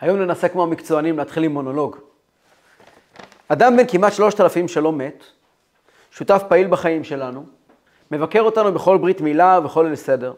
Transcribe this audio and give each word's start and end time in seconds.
היום 0.00 0.18
ננסה 0.18 0.48
כמו 0.48 0.62
המקצוענים 0.62 1.18
להתחיל 1.18 1.44
עם 1.44 1.52
מונולוג. 1.52 1.96
אדם 3.48 3.76
בן 3.76 3.86
כמעט 3.88 4.12
שלושת 4.12 4.40
אלפים 4.40 4.68
שלא 4.68 4.92
מת, 4.92 5.24
שותף 6.10 6.42
פעיל 6.48 6.66
בחיים 6.66 7.04
שלנו, 7.04 7.44
מבקר 8.10 8.40
אותנו 8.40 8.72
בכל 8.72 8.98
ברית 8.98 9.20
מילה 9.20 9.58
ובכל 9.58 9.82
ליל 9.82 9.94
סדר. 9.94 10.32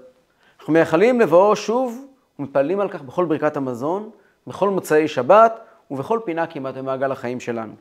אנחנו 0.59 0.73
מייחלים 0.73 1.21
לבואו 1.21 1.57
שוב 1.57 2.07
ומתפללים 2.39 2.81
על 2.81 2.89
כך 2.89 3.03
בכל 3.03 3.25
ברכת 3.25 3.57
המזון, 3.57 4.11
בכל 4.47 4.69
מוצאי 4.69 5.09
שבת 5.09 5.61
ובכל 5.91 6.21
פינה 6.25 6.47
כמעט 6.47 6.75
במעגל 6.75 7.13
החיים 7.13 7.41
שלנו. 7.41 7.73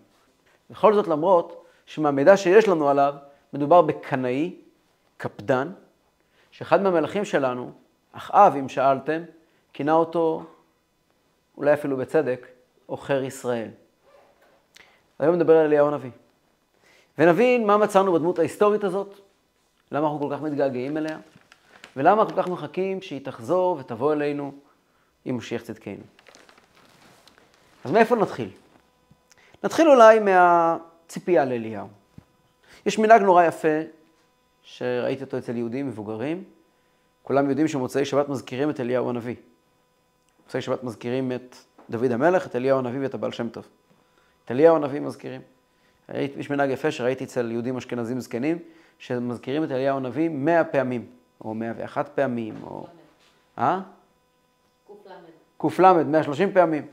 בכל 0.70 0.94
זאת 0.94 1.08
למרות 1.08 1.66
שמהמידע 1.86 2.38
שיש 2.38 2.68
לנו 2.68 2.90
עליו, 2.90 3.14
מדובר 3.54 3.82
בקנאי, 3.82 4.56
קפדן, 5.18 5.72
שאחד 6.52 6.82
מהמלכים 6.82 7.26
שלנו, 7.26 7.72
אחאב, 8.12 8.56
אם 8.56 8.70
שאלתם, 8.70 9.22
כינה 9.74 9.94
אותו, 9.94 10.44
אולי 11.58 11.74
אפילו 11.74 11.98
בצדק, 11.98 12.48
עוכר 12.86 13.24
ישראל. 13.24 13.70
היום 15.20 15.36
נדבר 15.36 15.58
על 15.58 15.66
אליהו 15.66 15.88
הנביא. 15.88 16.12
ונבין 17.18 17.68
מה 17.68 17.78
מצאנו 17.78 18.14
בדמות 18.14 18.40
ההיסטורית 18.40 18.84
הזאת, 18.84 19.20
למה 19.92 20.08
אנחנו 20.08 20.20
כל 20.20 20.36
כך 20.36 20.42
מתגעגעים 20.42 20.98
אליה, 20.98 21.18
ולמה 21.96 22.26
כל 22.26 22.36
כך 22.36 22.48
מחכים 22.48 23.02
שהיא 23.02 23.26
תחזור 23.26 23.78
ותבוא 23.80 24.14
אלינו 24.14 24.52
עם 25.26 25.38
משיח 25.38 25.62
צדקנו. 25.62 26.04
אז 27.86 27.92
מאיפה 27.92 28.16
נתחיל? 28.16 28.50
נתחיל 29.64 29.90
אולי 29.90 30.20
מהציפייה 30.20 31.46
לאליהו. 31.46 31.88
יש 32.86 33.00
מנהג 33.00 33.22
נורא 33.22 33.44
יפה, 33.44 33.78
שראיתי 34.64 35.24
אותו 35.24 35.38
אצל 35.38 35.58
יהודים 35.58 35.88
מבוגרים. 35.88 36.44
כולם 37.24 37.50
יודעים 37.50 37.68
שמוצאי 37.68 38.06
שבת 38.06 38.30
מזכירים 38.30 38.70
את 38.70 38.80
אליהו 38.80 39.10
הנביא. 39.10 39.36
מוצאי 40.48 40.62
שבת 40.62 40.84
מזכירים 40.84 41.32
את 41.32 41.56
דוד 41.90 42.12
המלך, 42.12 42.48
את 42.48 42.56
אליהו 42.56 42.80
הנביא 42.80 43.00
ואת 43.02 43.14
הבעל 43.14 43.32
שם 43.32 43.50
טוב. 43.50 43.68
את 44.46 44.52
אליהו 44.52 44.76
הנביא 44.76 45.00
מזכירים. 45.00 45.42
יש 46.14 46.50
מנהג 46.50 46.70
יפה 46.70 46.92
שראיתי 46.92 47.24
אצל 47.24 47.52
יהודים 47.52 47.78
אשכנזים 47.78 48.20
זקנים, 48.20 48.58
שמזכירים 49.00 49.64
את 49.64 49.72
אליהו 49.72 49.98
הנביא 49.98 50.30
מאה 50.30 50.64
פעמים, 50.64 51.06
או 51.42 51.54
מאה 51.54 51.72
ואחת 51.78 52.10
פעמים, 52.16 52.56
או... 52.64 52.88
אה? 53.58 53.82
ק"ל, 55.62 56.04
130 56.04 56.54
פעמים. 56.54 56.86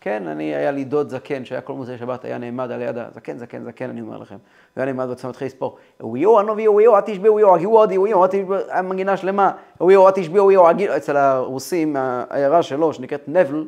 כן, 0.00 0.26
אני, 0.26 0.54
היה 0.54 0.70
לי 0.70 0.84
דוד 0.84 1.08
זקן, 1.08 1.44
שהיה 1.44 1.60
כל 1.60 1.72
מוצאי 1.72 1.98
שבת, 1.98 2.24
היה 2.24 2.38
נעמד 2.38 2.70
על 2.70 2.82
יד 2.82 2.98
הזקן, 2.98 3.38
זקן, 3.38 3.64
זקן, 3.64 3.90
אני 3.90 4.00
אומר 4.00 4.18
לכם. 4.18 4.34
הוא 4.34 4.40
היה 4.82 4.86
נעמד 4.86 5.08
בעצמו, 5.08 5.30
התחיל 5.30 5.46
לספור, 5.46 5.76
וויו, 6.00 6.38
הנובי, 6.38 6.68
וויו, 6.68 6.96
אל 6.96 7.00
תשביעו, 7.00 7.34
וויו, 7.34 7.54
הגיעו 7.54 7.78
עוד, 7.78 7.92
וויו, 7.92 8.26
היה 8.68 8.82
מנגינה 8.82 9.16
שלמה, 9.16 9.52
וויו, 9.80 10.06
אל 10.06 10.12
תשביעו, 10.12 10.44
וויו, 10.44 10.96
אצל 10.96 11.16
הרוסים, 11.16 11.96
העיירה 11.98 12.62
שלו, 12.62 12.92
שנקראת 12.92 13.28
נבל, 13.28 13.64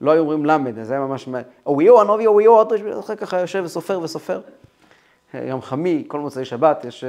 לא 0.00 0.10
היו 0.10 0.20
אומרים 0.20 0.46
למד, 0.46 0.82
זה 0.82 0.94
היה 0.94 1.02
ממש, 1.02 1.28
וויו, 1.66 2.00
הנובי, 2.00 2.26
וויו, 2.26 2.60
אל 2.60 2.76
תשביעו, 2.76 3.00
אחר 3.00 3.16
כך 3.16 3.32
יושב 3.32 3.62
וסופר 3.64 4.00
וסופר. 4.00 4.40
גם 5.50 5.60
חמי, 5.60 6.04
כל 6.08 6.20
מוצאי 6.20 6.44
שבת, 6.44 6.84
יש, 6.84 7.04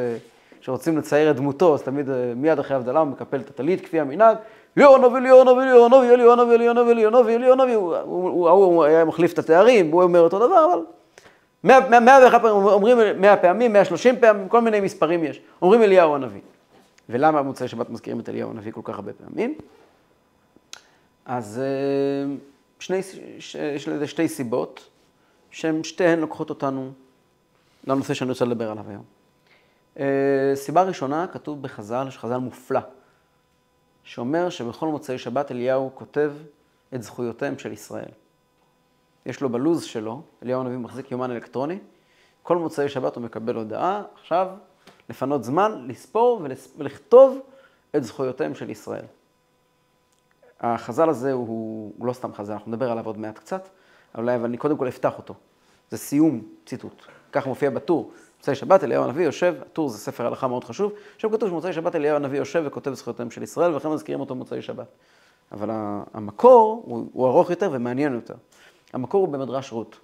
שרוצים 0.61 0.97
לצייר 0.97 1.31
את 1.31 1.35
דמותו, 1.35 1.73
אז 1.73 1.81
תמיד 1.81 2.09
מיד 2.35 2.59
אחרי 2.59 2.77
הבדלה 2.77 2.99
הוא 2.99 3.07
מקפל 3.07 3.39
את 3.39 3.49
הטלית, 3.49 3.81
כפי 3.81 3.99
המנהג, 3.99 4.37
ליאונובי, 4.77 5.19
ליאונובי, 5.19 5.65
ליאונובי, 5.65 6.17
ליאונובי, 6.17 6.57
ליאונובי, 6.57 6.93
ליאונובי, 6.95 7.37
ליאונובי, 7.37 7.73
הוא 7.73 8.83
היה 8.83 9.05
מחליף 9.05 9.33
את 9.33 9.39
התארים, 9.39 9.91
הוא 9.91 10.03
אומר 10.03 10.19
אותו 10.19 10.47
דבר, 10.47 10.65
אבל 10.73 10.79
מאה 11.99 12.19
ואחת 12.23 12.41
פעמים, 12.41 12.55
אומרים 12.65 13.21
מאה 13.21 13.37
פעמים, 13.37 13.73
מאה 13.73 13.85
שלושים 13.85 14.19
פעמים, 14.19 14.49
כל 14.49 14.61
מיני 14.61 14.79
מספרים 14.79 15.23
יש. 15.23 15.41
אומרים 15.61 15.81
אליהו 15.81 16.15
הנביא. 16.15 16.41
ולמה 17.09 17.43
במוצאי 17.43 17.67
שבת 17.67 17.89
מזכירים 17.89 18.19
את 18.19 18.29
אליהו 18.29 18.49
הנביא 18.49 18.71
כל 18.71 18.81
כך 18.83 18.95
הרבה 18.95 19.11
פעמים? 19.13 19.55
אז 21.25 21.61
שני, 22.79 23.01
יש 23.75 23.87
לזה 23.87 24.07
שתי 24.07 24.27
סיבות, 24.27 24.89
שהן 25.51 25.83
שתיהן 25.83 26.19
לוקחות 26.19 26.49
אותנו 26.49 26.91
לנושא 27.87 28.13
שאני 28.13 28.29
רוצה 28.29 28.45
לדבר 28.45 28.71
עליו 28.71 28.83
היום. 28.89 29.03
סיבה 30.55 30.83
ראשונה, 30.83 31.25
כתוב 31.31 31.61
בחז"ל, 31.61 32.05
יש 32.07 32.17
חז"ל 32.17 32.37
מופלא. 32.37 32.79
שאומר 34.03 34.49
שבכל 34.49 34.87
מוצאי 34.87 35.17
שבת 35.17 35.51
אליהו 35.51 35.91
כותב 35.93 36.33
את 36.95 37.03
זכויותיהם 37.03 37.59
של 37.59 37.71
ישראל. 37.71 38.09
יש 39.25 39.41
לו 39.41 39.49
בלוז 39.49 39.83
שלו, 39.83 40.21
אליהו 40.43 40.61
הנביא 40.61 40.77
מחזיק 40.77 41.11
יומן 41.11 41.31
אלקטרוני, 41.31 41.79
כל 42.43 42.57
מוצאי 42.57 42.89
שבת 42.89 43.15
הוא 43.15 43.23
מקבל 43.23 43.55
הודעה, 43.55 44.03
עכשיו 44.13 44.47
לפנות 45.09 45.43
זמן, 45.43 45.85
לספור 45.87 46.47
ולכתוב 46.77 47.39
את 47.95 48.03
זכויותיהם 48.03 48.55
של 48.55 48.69
ישראל. 48.69 49.05
החז"ל 50.59 51.09
הזה 51.09 51.31
הוא, 51.31 51.93
הוא 51.97 52.07
לא 52.07 52.13
סתם 52.13 52.33
חז"ל, 52.33 52.53
אנחנו 52.53 52.71
נדבר 52.71 52.91
עליו 52.91 53.05
עוד 53.05 53.17
מעט 53.17 53.37
קצת, 53.39 53.67
אבל 54.15 54.29
אני 54.29 54.57
קודם 54.57 54.77
כל 54.77 54.87
אפתח 54.87 55.17
אותו. 55.17 55.33
זה 55.91 55.97
סיום 55.97 56.41
ציטוט, 56.65 57.01
כך 57.31 57.47
מופיע 57.47 57.69
בטור. 57.69 58.11
מוצאי 58.43 58.55
שבת 58.55 58.83
אליהו 58.83 59.03
הנביא 59.03 59.25
יושב, 59.25 59.55
הטור 59.61 59.89
זה 59.89 59.97
ספר 59.97 60.27
הלכה 60.27 60.47
מאוד 60.47 60.63
חשוב, 60.63 60.93
שם 61.17 61.29
כתוב 61.31 61.49
שמוצאי 61.49 61.73
שבת 61.73 61.95
אליהו 61.95 62.15
הנביא 62.15 62.39
יושב 62.39 62.63
וכותב 62.65 62.93
זכויותיהם 62.93 63.31
של 63.31 63.43
ישראל, 63.43 63.71
ולכן 63.71 63.89
מזכירים 63.89 64.19
אותו 64.19 64.35
מוצאי 64.35 64.61
שבת. 64.61 64.87
אבל 65.51 65.69
המקור 66.13 66.83
הוא, 66.85 67.09
הוא 67.13 67.27
ארוך 67.27 67.49
יותר 67.49 67.69
ומעניין 67.73 68.13
יותר. 68.13 68.33
המקור 68.93 69.21
הוא 69.25 69.33
במדרש 69.33 69.71
רות. 69.71 69.99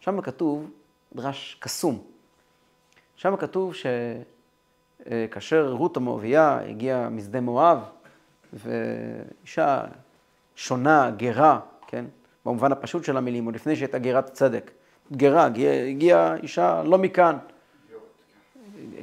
שם 0.00 0.20
כתוב 0.20 0.70
מדרש 1.12 1.56
קסום. 1.60 2.02
שם 3.16 3.36
כתוב 3.36 3.74
שכאשר 5.06 5.72
רות 5.72 5.96
המואביה 5.96 6.58
הגיעה 6.68 7.08
משדה 7.08 7.40
מואב, 7.40 7.78
ואישה 8.52 9.84
שונה, 10.56 11.10
גרה, 11.10 11.60
כן? 11.86 12.04
במובן 12.46 12.72
הפשוט 12.72 13.04
של 13.04 13.16
המילים, 13.16 13.44
עוד 13.44 13.54
לפני 13.54 13.76
שהייתה 13.76 13.98
גרת 13.98 14.32
צדק. 14.32 14.70
גרה, 15.12 15.48
הגיעה 15.88 16.36
אישה 16.36 16.82
לא 16.82 16.98
מכאן, 16.98 17.36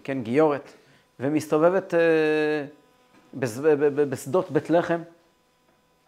כן, 0.03 0.22
גיורת, 0.22 0.73
ומסתובבת 1.19 1.94
בשדות 4.09 4.51
בית 4.51 4.69
לחם, 4.69 5.01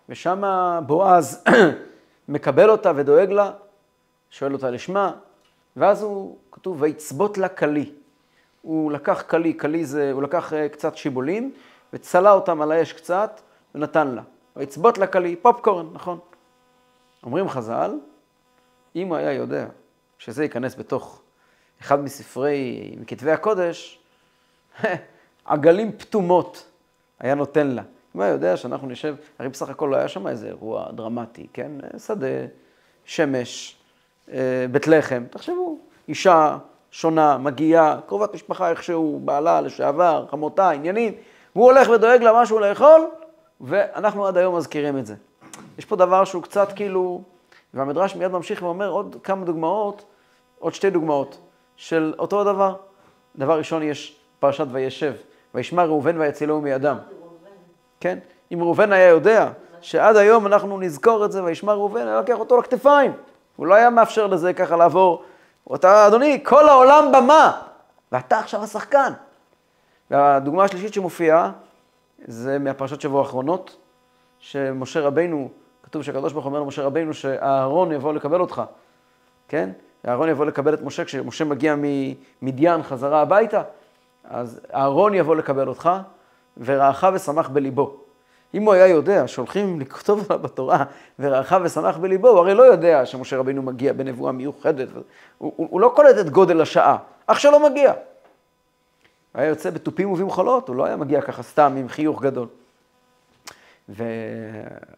ושם 0.09 0.43
בועז 0.85 1.43
מקבל 2.29 2.69
אותה 2.69 2.91
ודואג 2.95 3.29
לה, 3.31 3.51
שואל 4.29 4.53
אותה 4.53 4.69
לשמה, 4.69 5.11
ואז 5.77 6.01
הוא, 6.01 6.37
כתוב, 6.51 6.81
ויצבות 6.81 7.37
לה 7.37 7.49
כלי. 7.49 7.91
הוא 8.61 8.91
לקח 8.91 9.21
כלי, 9.21 9.57
כלי 9.57 9.85
זה, 9.85 10.11
הוא 10.11 10.23
לקח 10.23 10.53
קצת 10.71 10.97
שיבולים, 10.97 11.53
וצלה 11.93 12.31
אותם 12.31 12.61
על 12.61 12.71
האש 12.71 12.93
קצת, 12.93 13.41
ונתן 13.75 14.07
לה. 14.07 14.21
ויצבות 14.55 14.97
לה 14.97 15.07
כלי, 15.07 15.35
פופקורן, 15.35 15.87
נכון. 15.93 16.19
אומרים 17.23 17.49
חז"ל, 17.49 17.97
אם 18.95 19.07
הוא 19.07 19.15
היה 19.15 19.33
יודע 19.33 19.67
שזה 20.19 20.43
ייכנס 20.43 20.75
בתוך 20.75 21.21
אחד 21.81 22.03
מספרי, 22.03 22.91
מכתבי 22.99 23.31
הקודש, 23.31 23.99
עגלים 25.45 25.91
פתומות 25.91 26.65
היה 27.19 27.35
נותן 27.35 27.67
לה. 27.67 27.81
אם 28.15 28.21
היה 28.21 28.31
יודע 28.31 28.57
שאנחנו 28.57 28.87
נשב, 28.87 29.15
הרי 29.39 29.49
בסך 29.49 29.69
הכל 29.69 29.87
לא 29.91 29.95
היה 29.95 30.07
שם 30.07 30.27
איזה 30.27 30.47
אירוע 30.47 30.91
דרמטי, 30.91 31.47
כן? 31.53 31.71
שדה, 32.05 32.27
שמש, 33.05 33.77
בית 34.71 34.87
לחם, 34.87 35.23
תחשבו, 35.29 35.77
אישה 36.07 36.57
שונה, 36.91 37.37
מגיעה, 37.37 37.99
קרובת 38.07 38.33
משפחה 38.33 38.69
איכשהו, 38.69 39.21
בעלה 39.25 39.61
לשעבר, 39.61 40.25
חמותה, 40.31 40.69
עניינים, 40.69 41.13
והוא 41.55 41.65
הולך 41.71 41.89
ודואג 41.89 42.23
לה 42.23 42.41
משהו 42.41 42.59
לאכול, 42.59 43.07
ואנחנו 43.61 44.27
עד 44.27 44.37
היום 44.37 44.55
מזכירים 44.57 44.97
את 44.97 45.05
זה. 45.05 45.15
יש 45.77 45.85
פה 45.85 45.95
דבר 45.95 46.25
שהוא 46.25 46.43
קצת 46.43 46.73
כאילו, 46.75 47.21
והמדרש 47.73 48.15
מיד 48.15 48.31
ממשיך 48.31 48.61
ואומר 48.61 48.89
עוד 48.89 49.15
כמה 49.23 49.45
דוגמאות, 49.45 50.05
עוד 50.59 50.73
שתי 50.73 50.89
דוגמאות 50.89 51.39
של 51.75 52.13
אותו 52.19 52.41
הדבר. 52.41 52.75
דבר 53.35 53.57
ראשון, 53.57 53.83
יש 53.83 54.19
פרשת 54.39 54.65
וישב, 54.71 55.13
וישמע 55.53 55.83
ראובן 55.83 56.17
ויצילהו 56.17 56.61
מידם. 56.61 56.97
כן? 57.99 58.19
אם 58.53 58.61
ראובן 58.61 58.91
היה 58.93 59.07
יודע 59.07 59.49
שעד 59.81 60.15
היום 60.15 60.47
אנחנו 60.47 60.79
נזכור 60.79 61.25
את 61.25 61.31
זה, 61.31 61.43
וישמע 61.43 61.73
ראובן, 61.73 62.07
היה 62.07 62.19
לוקח 62.19 62.39
אותו 62.39 62.57
לכתפיים. 62.57 63.11
הוא 63.55 63.67
לא 63.67 63.73
היה 63.73 63.89
מאפשר 63.89 64.27
לזה 64.27 64.53
ככה 64.53 64.75
לעבור. 64.75 65.23
אתה, 65.75 66.07
אדוני, 66.07 66.39
כל 66.43 66.69
העולם 66.69 67.11
במה, 67.11 67.61
ואתה 68.11 68.39
עכשיו 68.39 68.63
השחקן. 68.63 69.13
והדוגמה 70.11 70.63
השלישית 70.63 70.93
שמופיעה, 70.93 71.51
זה 72.27 72.59
מהפרשת 72.59 73.01
שבוע 73.01 73.21
האחרונות, 73.21 73.75
שמשה 74.39 75.01
רבינו, 75.01 75.49
כתוב 75.83 76.03
שהקדוש 76.03 76.33
ברוך 76.33 76.45
הוא 76.45 76.51
אומר 76.51 76.63
למשה 76.63 76.83
רבינו 76.83 77.13
שאהרון 77.13 77.91
יבוא 77.91 78.13
לקבל 78.13 78.41
אותך, 78.41 78.61
כן? 79.47 79.69
אהרון 80.07 80.29
יבוא 80.29 80.45
לקבל 80.45 80.73
את 80.73 80.81
משה, 80.81 81.05
כשמשה 81.05 81.45
מגיע 81.45 81.75
ממדיין 82.41 82.83
חזרה 82.83 83.21
הביתה, 83.21 83.61
אז 84.23 84.61
אהרון 84.73 85.13
יבוא 85.13 85.35
לקבל 85.35 85.67
אותך, 85.67 85.89
ורעך 86.57 87.05
ושמח 87.13 87.49
בליבו. 87.49 87.97
אם 88.53 88.63
הוא 88.63 88.73
היה 88.73 88.87
יודע 88.87 89.27
שהולכים 89.27 89.79
לכתוב 89.79 90.25
עליו 90.29 90.43
בתורה, 90.45 90.83
ורעך 91.19 91.55
ושמח 91.63 91.97
בליבו, 91.97 92.27
הוא 92.27 92.39
הרי 92.39 92.53
לא 92.53 92.63
יודע 92.63 93.05
שמשה 93.05 93.37
רבינו 93.37 93.61
מגיע 93.61 93.93
בנבואה 93.93 94.31
מיוחדת. 94.31 94.87
הוא, 94.93 95.03
הוא, 95.37 95.67
הוא 95.71 95.81
לא 95.81 95.93
קולט 95.95 96.15
את 96.19 96.29
גודל 96.29 96.61
השעה, 96.61 96.97
אח 97.27 97.39
שלו 97.39 97.59
מגיע. 97.59 97.93
היה 99.33 99.47
יוצא 99.47 99.69
בתופים 99.69 100.11
ובמחולות, 100.11 100.67
הוא 100.67 100.75
לא 100.75 100.85
היה 100.85 100.95
מגיע 100.95 101.21
ככה 101.21 101.43
סתם 101.43 101.75
עם 101.77 101.89
חיוך 101.89 102.21
גדול. 102.21 102.47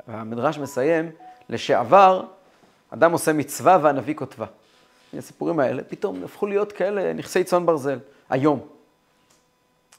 והמדרש 0.07 0.59
מסיים, 0.59 1.09
לשעבר, 1.50 2.24
אדם 2.89 3.12
עושה 3.12 3.33
מצווה 3.33 3.77
והנביא 3.81 4.15
כותבה. 4.15 4.45
הסיפורים 5.18 5.60
האלה 5.60 5.84
פתאום 5.84 6.24
הפכו 6.24 6.48
להיות 6.48 6.72
כאלה 6.72 7.13
נכסי 7.13 7.44
צאן 7.44 7.66
ברזל, 7.66 8.00
היום. 8.30 8.68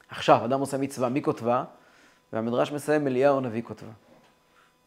עכשיו, 0.09 0.45
אדם 0.45 0.61
עושה 0.61 0.79
מצווה, 0.79 1.09
מי 1.09 1.23
כותבה? 1.23 1.65
והמדרש 2.33 2.73
מסיים, 2.73 3.07
אליהו 3.07 3.39
הנביא 3.39 3.63
כותבה. 3.63 3.91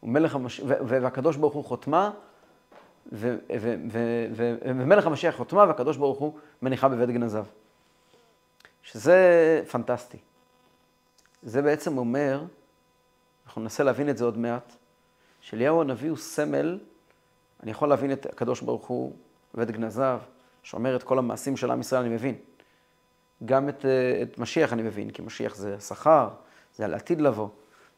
ומלך 0.04 0.36
המש... 0.36 0.62
והקדוש 0.64 1.38
ברוך 1.38 1.54
הוא 1.54 1.66
חותמה, 1.66 2.12
ומלך 3.12 5.06
המשיח 5.06 5.36
חותמה, 5.36 5.66
והקדוש 5.68 5.98
ברוך 5.98 6.20
הוא 6.20 6.34
מניחה 6.62 6.90
בבית 6.90 7.10
גנזיו. 7.10 7.46
שזה 8.84 9.64
פנטסטי. 9.72 10.18
זה 11.44 11.62
בעצם 11.62 11.98
אומר, 11.98 12.44
אנחנו 13.46 13.62
ננסה 13.62 13.84
להבין 13.84 14.10
את 14.10 14.18
זה 14.18 14.26
עוד 14.26 14.38
מעט, 14.38 14.74
שאליהו 15.42 15.82
הנביא 15.82 16.10
הוא 16.10 16.18
סמל, 16.18 16.80
אני 17.64 17.72
יכול 17.72 17.90
להבין 17.90 18.12
את 18.12 18.26
הקדוש 18.26 18.62
ברוך 18.62 18.88
הוא 18.88 19.14
בבית 19.56 19.72
גנזיו, 19.72 20.20
שאומר 20.64 20.96
את 20.96 21.04
כל 21.04 21.18
המעשים 21.18 21.58
של 21.58 21.72
עם 21.72 21.82
ישראל, 21.82 22.02
אני 22.02 22.16
מבין. 22.16 22.36
גם 23.46 23.70
את, 23.70 23.86
את 24.22 24.38
משיח 24.38 24.74
אני 24.74 24.82
מבין, 24.82 25.12
כי 25.12 25.22
משיח 25.22 25.56
זה 25.56 25.80
שכר, 25.80 26.30
זה 26.76 26.86
על 26.86 26.94
עתיד 26.94 27.22
לבוא, 27.22 27.50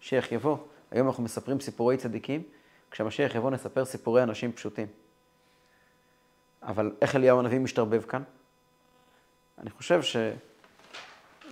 משיח 0.01 0.31
יבוא. 0.31 0.57
היום 0.91 1.07
אנחנו 1.07 1.23
מספרים 1.23 1.59
סיפורי 1.59 1.97
צדיקים, 1.97 2.43
כשמשיח 2.91 3.35
יבוא 3.35 3.51
נספר 3.51 3.85
סיפורי 3.85 4.23
אנשים 4.23 4.51
פשוטים. 4.51 4.87
אבל 6.63 6.91
איך 7.01 7.15
אליהו 7.15 7.39
הנביא 7.39 7.59
משתרבב 7.59 8.01
כאן? 8.01 8.23
אני 9.57 9.69
חושב 9.69 10.01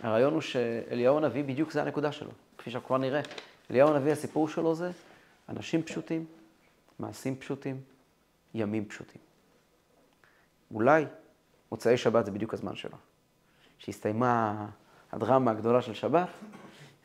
שהרעיון 0.01 0.33
הוא 0.33 0.41
שאליהו 0.41 1.17
הנביא 1.17 1.43
בדיוק 1.43 1.71
זה 1.71 1.81
הנקודה 1.81 2.11
שלו, 2.11 2.31
כפי 2.57 2.71
שאנחנו 2.71 2.87
כבר 2.87 2.97
נראה. 2.97 3.21
אליהו 3.71 3.89
הנביא, 3.89 4.11
הסיפור 4.11 4.49
שלו 4.49 4.75
זה 4.75 4.91
אנשים 5.49 5.83
פשוטים, 5.83 6.25
מעשים 6.99 7.35
פשוטים, 7.35 7.81
ימים 8.53 8.85
פשוטים. 8.85 9.21
אולי 10.73 11.05
מוצאי 11.71 11.97
שבת 11.97 12.25
זה 12.25 12.31
בדיוק 12.31 12.53
הזמן 12.53 12.75
שלו. 12.75 12.97
כשהסתיימה 13.79 14.65
הדרמה 15.11 15.51
הגדולה 15.51 15.81
של 15.81 15.93
שבת, 15.93 16.27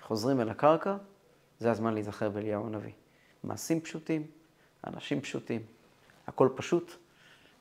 חוזרים 0.00 0.40
אל 0.40 0.48
הקרקע, 0.48 0.96
זה 1.58 1.70
הזמן 1.70 1.94
להיזכר 1.94 2.30
באליהו 2.30 2.66
הנביא. 2.66 2.92
מעשים 3.44 3.80
פשוטים, 3.80 4.26
אנשים 4.86 5.20
פשוטים, 5.20 5.62
הכל 6.26 6.48
פשוט, 6.54 6.92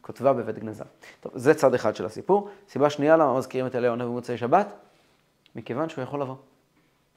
כותבה 0.01 0.33
בבית 0.33 0.59
גנזה. 0.59 0.83
טוב, 1.21 1.31
זה 1.35 1.53
צד 1.53 1.73
אחד 1.73 1.95
של 1.95 2.05
הסיפור. 2.05 2.49
סיבה 2.69 2.89
שנייה 2.89 3.17
למה 3.17 3.37
מזכירים 3.37 3.67
את 3.67 3.75
אליהו 3.75 3.93
הנביא 3.93 4.07
במוצאי 4.07 4.37
שבת? 4.37 4.73
מכיוון 5.55 5.89
שהוא 5.89 6.03
יכול 6.03 6.21
לבוא. 6.21 6.35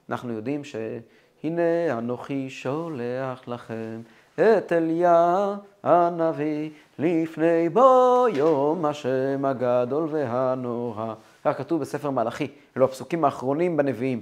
אנחנו 0.09 0.33
יודעים 0.33 0.63
שהנה 0.63 1.97
אנוכי 1.97 2.49
שולח 2.49 3.47
לכם 3.47 4.01
את 4.39 4.71
אליה 4.71 5.55
הנביא 5.83 6.69
לפני 6.99 7.69
בו 7.69 8.25
יום 8.33 8.85
השם 8.85 9.45
הגדול 9.45 10.07
והנורא. 10.11 11.13
כך 11.45 11.57
כתוב 11.57 11.81
בספר 11.81 12.09
מלאכי, 12.09 12.47
אלו 12.77 12.85
הפסוקים 12.85 13.25
האחרונים 13.25 13.77
בנביאים. 13.77 14.21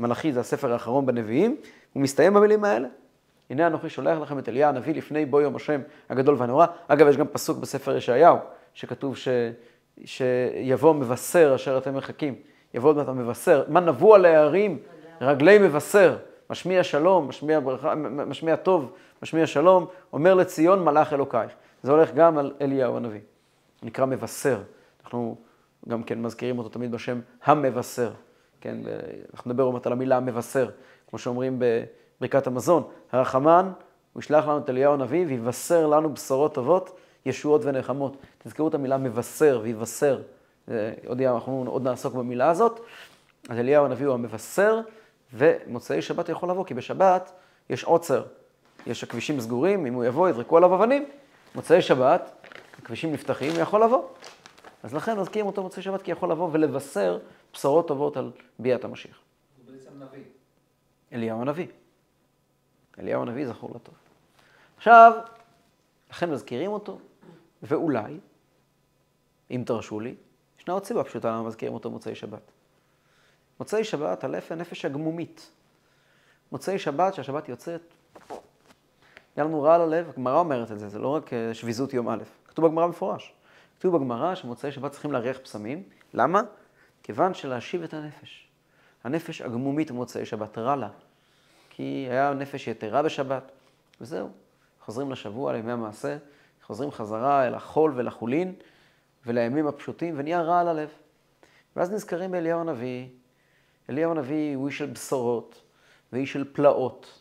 מלאכי 0.00 0.32
זה 0.32 0.40
הספר 0.40 0.72
האחרון 0.72 1.06
בנביאים, 1.06 1.56
הוא 1.92 2.02
מסתיים 2.02 2.34
במילים 2.34 2.64
האלה. 2.64 2.88
הנה 3.50 3.66
אנוכי 3.66 3.88
שולח 3.88 4.18
לכם 4.18 4.38
את 4.38 4.48
אליה 4.48 4.68
הנביא 4.68 4.94
לפני 4.94 5.26
בו 5.26 5.40
יום 5.40 5.56
השם 5.56 5.80
הגדול 6.10 6.34
והנורא. 6.38 6.66
אגב, 6.88 7.08
יש 7.08 7.16
גם 7.16 7.26
פסוק 7.26 7.58
בספר 7.58 7.96
ישעיהו, 7.96 8.36
שכתוב 8.74 9.16
ש... 9.16 9.28
שיבוא 10.04 10.94
מבשר 10.94 11.52
אשר 11.54 11.78
אתם 11.78 11.94
מחכים. 11.94 12.34
יבוא 12.74 12.88
עוד 12.90 12.96
מעט 12.96 13.08
המבשר. 13.08 13.64
מה 13.68 13.80
נבוא 13.80 14.14
על 14.14 14.24
הערים? 14.24 14.78
רגלי 15.20 15.58
מבשר. 15.58 16.16
משמיע 16.50 16.84
שלום, 16.84 17.28
משמיע, 17.28 17.60
ברכה, 17.60 17.94
משמיע 18.26 18.56
טוב, 18.56 18.92
משמיע 19.22 19.46
שלום, 19.46 19.86
אומר 20.12 20.34
לציון 20.34 20.84
מלאך 20.84 21.12
אלוקייך. 21.12 21.52
זה 21.82 21.92
הולך 21.92 22.14
גם 22.14 22.38
על 22.38 22.52
אליהו 22.60 22.96
הנביא. 22.96 23.20
נקרא 23.82 24.06
מבשר. 24.06 24.58
אנחנו 25.04 25.36
גם 25.88 26.02
כן 26.02 26.22
מזכירים 26.22 26.58
אותו 26.58 26.68
תמיד 26.68 26.92
בשם 26.92 27.20
המבשר. 27.44 28.10
כן, 28.60 28.76
אנחנו 29.34 29.50
נדבר 29.50 29.62
עוד 29.64 29.72
מעט 29.72 29.86
על 29.86 29.92
המילה 29.92 30.16
המבשר, 30.16 30.70
כמו 31.10 31.18
שאומרים 31.18 31.58
בברכת 31.58 32.46
המזון. 32.46 32.82
הרחמן, 33.12 33.72
הוא 34.12 34.20
ישלח 34.20 34.44
לנו 34.44 34.58
את 34.58 34.70
אליהו 34.70 34.94
הנביא 34.94 35.26
ויבשר 35.28 35.86
לנו 35.86 36.12
בשורות 36.12 36.54
טובות, 36.54 36.96
ישועות 37.26 37.60
ונחמות. 37.64 38.16
תזכרו 38.38 38.68
את 38.68 38.74
המילה 38.74 38.98
מבשר 38.98 39.60
ויבשר. 39.62 40.22
עוד 41.06 41.20
אנחנו 41.20 41.64
עוד 41.66 41.82
נעסוק 41.82 42.14
במילה 42.14 42.50
הזאת. 42.50 42.80
אז 43.48 43.58
אליהו 43.58 43.84
הנביא 43.84 44.06
הוא 44.06 44.14
המבשר, 44.14 44.80
ומוצאי 45.34 46.02
שבת 46.02 46.28
יכול 46.28 46.50
לבוא, 46.50 46.64
כי 46.64 46.74
בשבת 46.74 47.32
יש 47.70 47.84
עוצר. 47.84 48.24
יש 48.86 49.04
הכבישים 49.04 49.40
סגורים, 49.40 49.86
אם 49.86 49.94
הוא 49.94 50.04
יבוא, 50.04 50.28
יזרקו 50.28 50.56
עליו 50.56 50.74
אבנים. 50.74 51.08
מוצאי 51.54 51.82
שבת, 51.82 52.46
הכבישים 52.78 53.12
נפתחים, 53.12 53.52
הוא 53.52 53.60
יכול 53.60 53.84
לבוא. 53.84 54.02
אז 54.82 54.94
לכן 54.94 55.18
מזכירים 55.18 55.46
אותו 55.46 55.62
מוצאי 55.62 55.82
שבת, 55.82 56.02
כי 56.02 56.10
יכול 56.10 56.30
לבוא 56.30 56.48
ולבשר 56.52 57.18
בשורות 57.52 57.88
טובות 57.88 58.16
על 58.16 58.30
ביאת 58.58 58.84
המשיח. 58.84 59.18
הוא 59.66 59.74
בעצם 59.74 59.90
נביא. 60.02 60.24
אליהו 61.12 61.40
הנביא. 61.40 61.66
אליהו 62.98 63.22
הנביא 63.22 63.48
זכור 63.48 63.70
לטוב. 63.74 63.94
עכשיו, 64.76 65.12
לכן 66.10 66.30
מזכירים 66.30 66.70
אותו, 66.70 66.98
ואולי, 67.62 68.18
אם 69.50 69.62
תרשו 69.66 70.00
לי, 70.00 70.14
ישנה 70.58 70.74
עוד 70.74 70.84
סיבה 70.84 71.04
פשוטה 71.04 71.28
למה 71.28 71.42
מזכירים 71.42 71.74
אותו 71.74 71.90
מוצאי 71.90 72.14
שבת. 72.14 72.52
מוצאי 73.60 73.84
שבת, 73.84 74.24
הלף 74.24 74.52
הנפש 74.52 74.84
הגמומית. 74.84 75.50
מוצאי 76.52 76.78
שבת, 76.78 77.14
שהשבת 77.14 77.48
יוצאת, 77.48 77.94
היה 79.36 79.44
לנו 79.44 79.62
רע 79.62 79.74
על 79.74 79.80
הלב, 79.80 80.08
הגמרא 80.08 80.38
אומרת 80.38 80.72
את 80.72 80.78
זה, 80.78 80.88
זה 80.88 80.98
לא 80.98 81.08
רק 81.08 81.32
אה, 81.32 81.54
שביזות 81.54 81.94
יום 81.94 82.08
א', 82.08 82.22
כתוב 82.48 82.66
בגמרא 82.66 82.86
מפורש. 82.86 83.34
כתוב 83.78 83.96
בגמרא 83.96 84.34
שמוצאי 84.34 84.72
שבת 84.72 84.92
צריכים 84.92 85.12
להריח 85.12 85.38
פסמים, 85.38 85.82
למה? 86.14 86.42
כיוון 87.02 87.34
שלהשיב 87.34 87.82
את 87.82 87.94
הנפש. 87.94 88.48
הנפש 89.04 89.40
הגמומית 89.42 89.90
במוצאי 89.90 90.26
שבת 90.26 90.58
רע 90.58 90.76
לה, 90.76 90.88
כי 91.70 92.06
היה 92.10 92.34
נפש 92.34 92.68
יתרה 92.68 93.02
בשבת, 93.02 93.52
וזהו. 94.00 94.30
חוזרים 94.84 95.12
לשבוע, 95.12 95.52
לימי 95.52 95.72
המעשה, 95.72 96.16
חוזרים 96.62 96.90
חזרה 96.90 97.46
אל 97.46 97.54
החול 97.54 97.92
ולחולין 97.96 98.54
ולימים 99.26 99.66
הפשוטים, 99.66 100.14
ונהיה 100.18 100.42
רע 100.42 100.60
על 100.60 100.68
הלב. 100.68 100.88
ואז 101.76 101.90
נזכרים 101.90 102.30
באליהו 102.30 102.60
הנביא. 102.60 103.08
אליהו 103.90 104.10
הנביא 104.10 104.56
הוא 104.56 104.68
איש 104.68 104.78
של 104.78 104.86
בשורות, 104.86 105.60
ואיש 106.12 106.32
של 106.32 106.44
פלאות, 106.52 107.20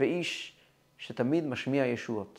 ואיש 0.00 0.52
שתמיד 0.98 1.46
משמיע 1.46 1.86
ישועות. 1.86 2.38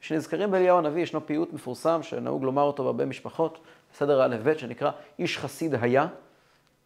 כשנזכרים 0.00 0.50
באליהו 0.50 0.78
הנביא, 0.78 1.02
ישנו 1.02 1.26
פיוט 1.26 1.52
מפורסם 1.52 2.02
שנהוג 2.02 2.44
לומר 2.44 2.62
אותו 2.62 2.84
בהרבה 2.84 3.04
משפחות, 3.04 3.58
בסדר 3.92 4.24
א'-ב', 4.24 4.58
שנקרא 4.58 4.90
איש 5.18 5.38
חסיד 5.38 5.74
היה, 5.74 6.06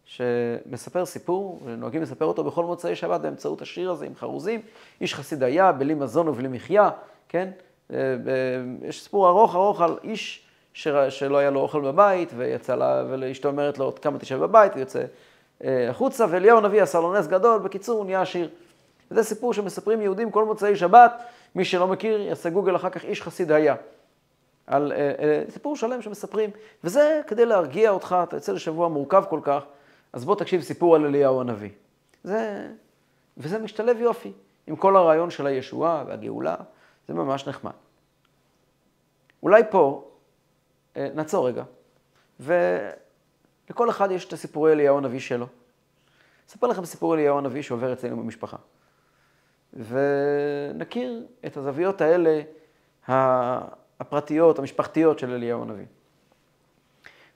שמספר 0.05 1.05
סיפור, 1.05 1.61
ונוהגים 1.65 2.01
לספר 2.01 2.25
אותו 2.25 2.43
בכל 2.43 2.65
מוצאי 2.65 2.95
שבת 2.95 3.21
באמצעות 3.21 3.61
השיר 3.61 3.91
הזה 3.91 4.05
עם 4.05 4.15
חרוזים. 4.15 4.61
איש 5.01 5.15
חסיד 5.15 5.43
היה, 5.43 5.71
בלי 5.71 5.93
מזון 5.93 6.27
ובלי 6.27 6.47
מחיה, 6.47 6.89
כן? 7.29 7.49
אה, 7.93 8.15
יש 8.81 9.03
סיפור 9.03 9.29
ארוך 9.29 9.55
ארוך 9.55 9.81
על 9.81 9.97
איש 10.03 10.45
שלא 10.73 11.37
היה 11.37 11.49
לו 11.49 11.59
אוכל 11.59 11.81
בבית, 11.81 12.33
ויצא 12.37 12.75
לה, 12.75 13.03
ולאשתו 13.09 13.49
אומרת 13.49 13.77
לו, 13.77 13.85
עוד 13.85 13.99
כמה 13.99 14.19
תשב 14.19 14.39
בבית, 14.39 14.71
ויוצא 14.75 14.99
אה, 14.99 15.05
החוצה, 15.89 16.25
ואליהו 16.29 16.57
הנביא 16.57 16.81
עשה 16.81 16.99
לו 16.99 17.13
נס 17.13 17.27
גדול, 17.27 17.59
בקיצור, 17.59 17.97
הוא 17.97 18.05
נהיה 18.05 18.21
עשיר. 18.21 18.49
וזה 19.11 19.23
סיפור 19.23 19.53
שמספרים 19.53 20.01
יהודים 20.01 20.31
כל 20.31 20.45
מוצאי 20.45 20.75
שבת, 20.75 21.23
מי 21.55 21.65
שלא 21.65 21.87
מכיר, 21.87 22.21
יעשה 22.21 22.49
גוגל 22.49 22.75
אחר 22.75 22.89
כך, 22.89 23.05
איש 23.05 23.21
חסיד 23.21 23.51
היה. 23.51 23.75
על 24.67 24.91
אה, 24.91 24.97
אה, 24.97 25.43
סיפור 25.49 25.75
שלם 25.75 26.01
שמספרים, 26.01 26.49
וזה 26.83 27.21
כדי 27.27 27.45
להרגיע 27.45 27.89
אותך, 27.89 28.15
אתה 28.23 28.35
יוצא 28.35 28.51
לשבוע 28.51 28.87
מורכב 28.87 29.23
כל 29.29 29.39
כך, 29.43 29.63
אז 30.13 30.25
בוא 30.25 30.35
תקשיב 30.35 30.61
סיפור 30.61 30.95
על 30.95 31.05
אליהו 31.05 31.41
הנביא. 31.41 31.69
זה, 32.23 32.67
וזה 33.37 33.59
משתלב 33.59 33.99
יופי 33.99 34.31
עם 34.67 34.75
כל 34.75 34.95
הרעיון 34.95 35.29
של 35.29 35.47
הישועה 35.47 36.03
והגאולה, 36.07 36.55
זה 37.07 37.13
ממש 37.13 37.47
נחמד. 37.47 37.71
אולי 39.43 39.63
פה 39.69 40.03
אה, 40.97 41.09
נעצור 41.15 41.47
רגע, 41.47 41.63
ולכל 43.71 43.89
אחד 43.89 44.11
יש 44.11 44.25
את 44.25 44.33
הסיפורי 44.33 44.71
אליהו 44.71 44.97
הנביא 44.97 45.19
שלו. 45.19 45.47
אספר 46.49 46.67
לכם 46.67 46.85
סיפור 46.85 47.15
אליהו 47.15 47.37
הנביא 47.37 47.61
שעובר 47.61 47.93
אצלנו 47.93 48.17
במשפחה. 48.17 48.57
ונכיר 49.73 51.25
את 51.45 51.57
הזוויות 51.57 52.01
האלה 52.01 52.41
הפרטיות, 53.99 54.59
המשפחתיות 54.59 55.19
של 55.19 55.31
אליהו 55.31 55.61
הנביא. 55.61 55.85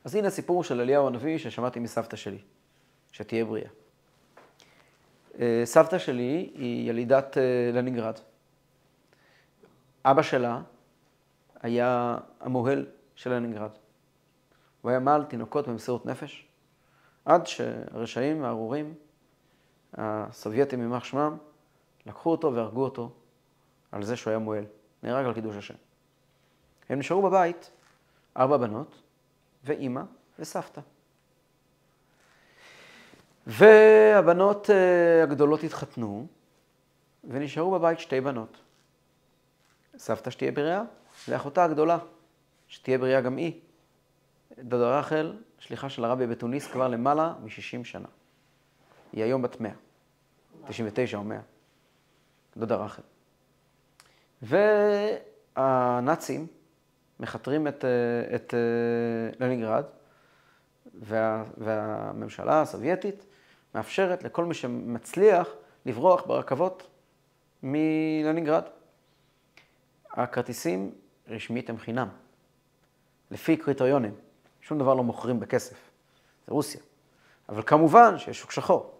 אז 0.03 0.15
הנה 0.15 0.27
הסיפור 0.27 0.63
של 0.63 0.81
אליהו 0.81 1.07
הנביא 1.07 1.37
ששמעתי 1.37 1.79
מסבתא 1.79 2.15
שלי, 2.15 2.39
שתהיה 3.11 3.45
בריאה. 3.45 3.69
אה, 5.39 5.61
סבתא 5.65 5.97
שלי 5.97 6.51
היא 6.55 6.89
ילידת 6.89 7.37
אה, 7.37 7.43
לנינגרד. 7.73 8.19
אבא 10.05 10.21
שלה 10.21 10.61
היה 11.61 12.17
המוהל 12.39 12.85
של 13.15 13.33
לנינגרד. 13.33 13.84
הוא 14.85 14.89
היה 14.89 14.99
מעל 14.99 15.23
תינוקות 15.23 15.67
במסירות 15.67 16.05
נפש, 16.05 16.47
עד 17.25 17.47
שהרשעים 17.47 18.43
הארורים, 18.43 18.93
הסובייטים 19.93 20.81
יימח 20.81 21.03
שמם, 21.03 21.37
לקחו 22.05 22.31
אותו 22.31 22.53
והרגו 22.53 22.83
אותו 22.83 23.09
על 23.91 24.03
זה 24.03 24.15
שהוא 24.15 24.31
היה 24.31 24.39
מוהל. 24.39 24.65
נהרג 25.03 25.25
על 25.25 25.33
קידוש 25.33 25.55
השם. 25.55 25.73
הם 26.89 26.99
נשארו 26.99 27.21
בבית, 27.21 27.71
ארבע 28.37 28.57
בנות, 28.57 29.01
ואימא 29.63 30.01
וסבתא. 30.39 30.81
והבנות 33.47 34.69
אה, 34.69 35.23
הגדולות 35.23 35.63
התחתנו, 35.63 36.27
ונשארו 37.23 37.71
בבית 37.71 37.99
שתי 37.99 38.21
בנות. 38.21 38.57
סבתא 39.97 40.29
שתהיה 40.29 40.51
בריאה, 40.51 40.83
ואחותה 41.27 41.63
הגדולה, 41.63 41.97
שתהיה 42.67 42.97
בריאה 42.97 43.21
גם 43.21 43.37
היא. 43.37 43.64
דודה 44.59 44.99
רחל, 44.99 45.37
שליחה 45.59 45.89
של 45.89 46.05
הרבי 46.05 46.27
בתוניס 46.27 46.67
כבר 46.67 46.87
למעלה 46.87 47.33
מ-60 47.43 47.83
שנה. 47.83 48.07
היא 49.13 49.23
היום 49.23 49.41
בת 49.41 49.61
100, 49.61 49.71
99 50.67 51.17
או 51.17 51.23
100. 51.23 51.39
דודה 52.57 52.75
רחל. 52.75 53.01
והנאצים 55.55 56.47
מכתרים 57.19 57.67
את, 57.67 57.85
את 58.35 58.53
לנינגרד, 59.39 59.83
וה, 60.99 61.43
והממשלה 61.57 62.61
הסובייטית 62.61 63.25
מאפשרת 63.75 64.23
לכל 64.23 64.45
מי 64.45 64.53
שמצליח 64.53 65.49
לברוח 65.85 66.25
ברכבות 66.25 66.87
מלנינגרד. 67.63 68.63
הכרטיסים 70.11 70.91
רשמית 71.27 71.69
הם 71.69 71.77
חינם, 71.77 72.07
לפי 73.31 73.57
קריטריונים. 73.57 74.13
שום 74.67 74.79
דבר 74.79 74.93
לא 74.93 75.03
מוכרים 75.03 75.39
בכסף, 75.39 75.75
זה 76.47 76.53
רוסיה. 76.53 76.81
אבל 77.49 77.61
כמובן 77.65 78.17
שיש 78.17 78.39
שוק 78.39 78.51
שחור. 78.51 78.91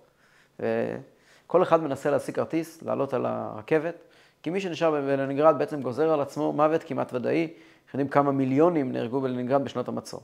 וכל 0.60 1.63
אחד 1.63 1.84
מנסה 1.84 2.12
להשיג 2.12 2.36
כרטיס, 2.36 2.81
לעלות 2.81 3.13
על 3.13 3.25
הרכבת, 3.25 3.95
כי 4.43 4.50
מי 4.50 4.62
שנשאר 4.62 4.91
בלנינגרד 4.91 5.57
בעצם 5.57 5.81
גוזר 5.81 6.13
על 6.13 6.22
עצמו 6.22 6.53
מוות 6.53 6.84
כמעט 6.84 7.13
ודאי. 7.13 7.43
אנחנו 7.43 8.00
יודעים 8.00 8.07
כמה 8.07 8.31
מיליונים 8.31 8.91
נהרגו 8.91 9.22
בלנינגרד 9.22 9.63
בשנות 9.63 9.88
המצור. 9.88 10.24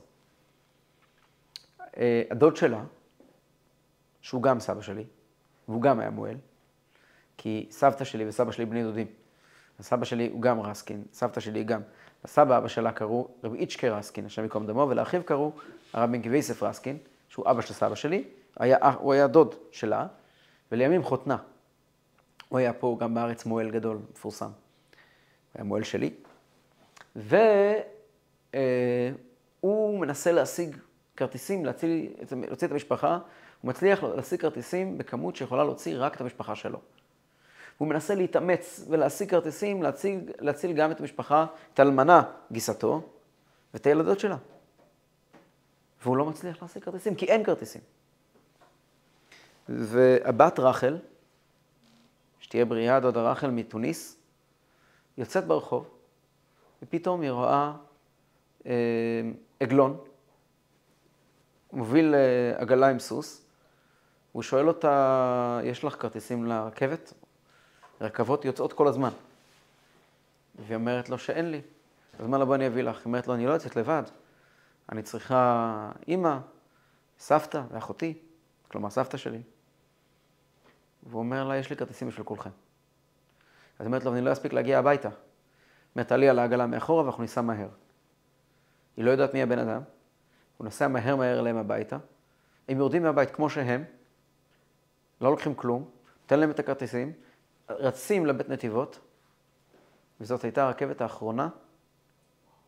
אה, 1.96 2.22
הדוד 2.30 2.56
שלה, 2.56 2.84
שהוא 4.20 4.42
גם 4.42 4.60
סבא 4.60 4.80
שלי, 4.80 5.04
והוא 5.68 5.82
גם 5.82 6.00
היה 6.00 6.10
מוהל, 6.10 6.36
כי 7.36 7.66
סבתא 7.70 8.04
שלי 8.04 8.28
וסבא 8.28 8.52
שלי 8.52 8.66
בני 8.66 8.82
דודים. 8.82 9.06
הסבא 9.78 10.04
שלי 10.04 10.28
הוא 10.32 10.42
גם 10.42 10.60
רסקין, 10.60 11.04
סבתא 11.12 11.40
שלי 11.40 11.64
גם. 11.64 11.80
לסבא 12.24 12.58
אבא 12.58 12.68
שלה 12.68 12.92
קראו 12.92 13.28
רבי 13.44 13.58
איצ'קה 13.58 13.88
רסקין, 13.88 14.26
השם 14.26 14.42
ייקום 14.42 14.66
דמו, 14.66 14.86
ולאחיו 14.88 15.24
קראו 15.24 15.52
הרב 15.92 16.12
בן 16.12 16.22
כבייסף 16.22 16.62
רסקין, 16.62 16.98
שהוא 17.28 17.50
אבא 17.50 17.60
של 17.60 17.74
סבא 17.74 17.94
שלי, 17.94 18.24
היה, 18.56 18.76
הוא 18.98 19.12
היה 19.12 19.26
דוד 19.26 19.54
שלה, 19.70 20.06
ולימים 20.72 21.02
חותנה. 21.02 21.36
הוא 22.48 22.58
היה 22.58 22.72
פה 22.72 22.96
גם 23.00 23.14
בארץ 23.14 23.46
מוהל 23.46 23.70
גדול, 23.70 23.98
מפורסם. 24.10 24.44
הוא 24.44 24.52
היה 25.54 25.64
מוהל 25.64 25.82
שלי. 25.82 26.10
והוא 27.16 27.34
אה, 28.54 30.00
מנסה 30.00 30.32
להשיג 30.32 30.76
כרטיסים, 31.16 31.64
להוציא 31.64 32.08
את 32.66 32.72
המשפחה, 32.72 33.18
הוא 33.60 33.68
מצליח 33.68 34.04
להשיג 34.04 34.40
כרטיסים 34.40 34.98
בכמות 34.98 35.36
שיכולה 35.36 35.64
להוציא 35.64 35.94
רק 35.98 36.14
את 36.14 36.20
המשפחה 36.20 36.54
שלו. 36.54 36.78
הוא 37.82 37.88
מנסה 37.88 38.14
להתאמץ 38.14 38.84
ולהשיג 38.88 39.30
כרטיסים, 39.30 39.82
להציל, 39.82 40.20
להציל 40.38 40.72
גם 40.72 40.90
את 40.90 41.00
המשפחה, 41.00 41.46
את 41.74 41.78
האלמנה, 41.78 42.22
גיסתו, 42.52 43.02
ואת 43.74 43.86
הילדות 43.86 44.20
שלה. 44.20 44.36
והוא 46.02 46.16
לא 46.16 46.24
מצליח 46.24 46.62
להשיג 46.62 46.82
כרטיסים, 46.82 47.14
כי 47.14 47.26
אין 47.26 47.44
כרטיסים. 47.44 47.80
והבת 49.68 50.58
רחל, 50.58 50.98
שתהיה 52.40 52.64
בריאה, 52.64 53.00
דודה 53.00 53.30
רחל 53.30 53.50
מתוניס, 53.50 54.16
יוצאת 55.18 55.46
ברחוב, 55.46 55.90
ופתאום 56.82 57.20
היא 57.20 57.30
רואה 57.30 57.72
אה, 58.66 58.72
עגלון, 59.60 59.96
מוביל 61.72 62.14
אה, 62.14 62.60
עגלה 62.60 62.88
עם 62.88 62.98
סוס, 62.98 63.46
הוא 64.32 64.42
שואל 64.42 64.68
אותה, 64.68 65.60
יש 65.64 65.84
לך 65.84 66.02
כרטיסים 66.02 66.46
לרכבת? 66.46 67.12
רכבות 68.02 68.44
יוצאות 68.44 68.72
כל 68.72 68.88
הזמן. 68.88 69.10
והיא 70.66 70.74
אומרת 70.74 71.08
לו 71.08 71.18
שאין 71.18 71.50
לי. 71.50 71.60
אז 72.18 72.26
מה 72.26 72.38
לבוא 72.38 72.54
אני 72.54 72.66
אביא 72.66 72.82
לך? 72.82 72.96
היא 72.96 73.04
אומרת 73.04 73.26
לו, 73.28 73.34
אני 73.34 73.46
לא 73.46 73.52
יוצאת 73.52 73.76
לבד. 73.76 74.02
אני 74.92 75.02
צריכה 75.02 75.90
אימא, 76.08 76.38
סבתא 77.18 77.62
ואחותי, 77.70 78.18
כלומר 78.68 78.90
סבתא 78.90 79.16
שלי. 79.16 79.42
והוא 81.02 81.18
אומר 81.18 81.44
לה, 81.44 81.56
יש 81.56 81.70
לי 81.70 81.76
כרטיסים 81.76 82.08
בשביל 82.08 82.24
כולכם. 82.24 82.50
אז 82.50 83.80
היא 83.80 83.86
אומרת 83.86 84.04
לו, 84.04 84.12
אני 84.12 84.20
לא 84.20 84.32
אספיק 84.32 84.52
להגיע 84.52 84.78
הביתה. 84.78 85.08
אומרת, 85.94 86.08
תעלי 86.08 86.28
על 86.28 86.38
העגלה 86.38 86.66
מאחורה 86.66 87.04
ואנחנו 87.04 87.22
ניסע 87.22 87.40
מהר. 87.40 87.68
היא 88.96 89.04
לא 89.04 89.10
יודעת 89.10 89.34
מי 89.34 89.42
הבן 89.42 89.58
אדם, 89.58 89.82
הוא 90.56 90.64
נוסע 90.64 90.88
מהר 90.88 91.16
מהר 91.16 91.38
אליהם 91.38 91.56
הביתה. 91.56 91.98
הם 92.68 92.78
יורדים 92.78 93.02
מהבית 93.02 93.30
כמו 93.30 93.50
שהם, 93.50 93.84
לא 95.20 95.30
לוקחים 95.30 95.54
כלום, 95.54 95.90
תן 96.26 96.40
להם 96.40 96.50
את 96.50 96.58
הכרטיסים, 96.58 97.12
רצים 97.70 98.26
לבית 98.26 98.48
נתיבות, 98.48 99.00
וזאת 100.20 100.44
הייתה 100.44 100.64
הרכבת 100.64 101.00
האחרונה 101.00 101.48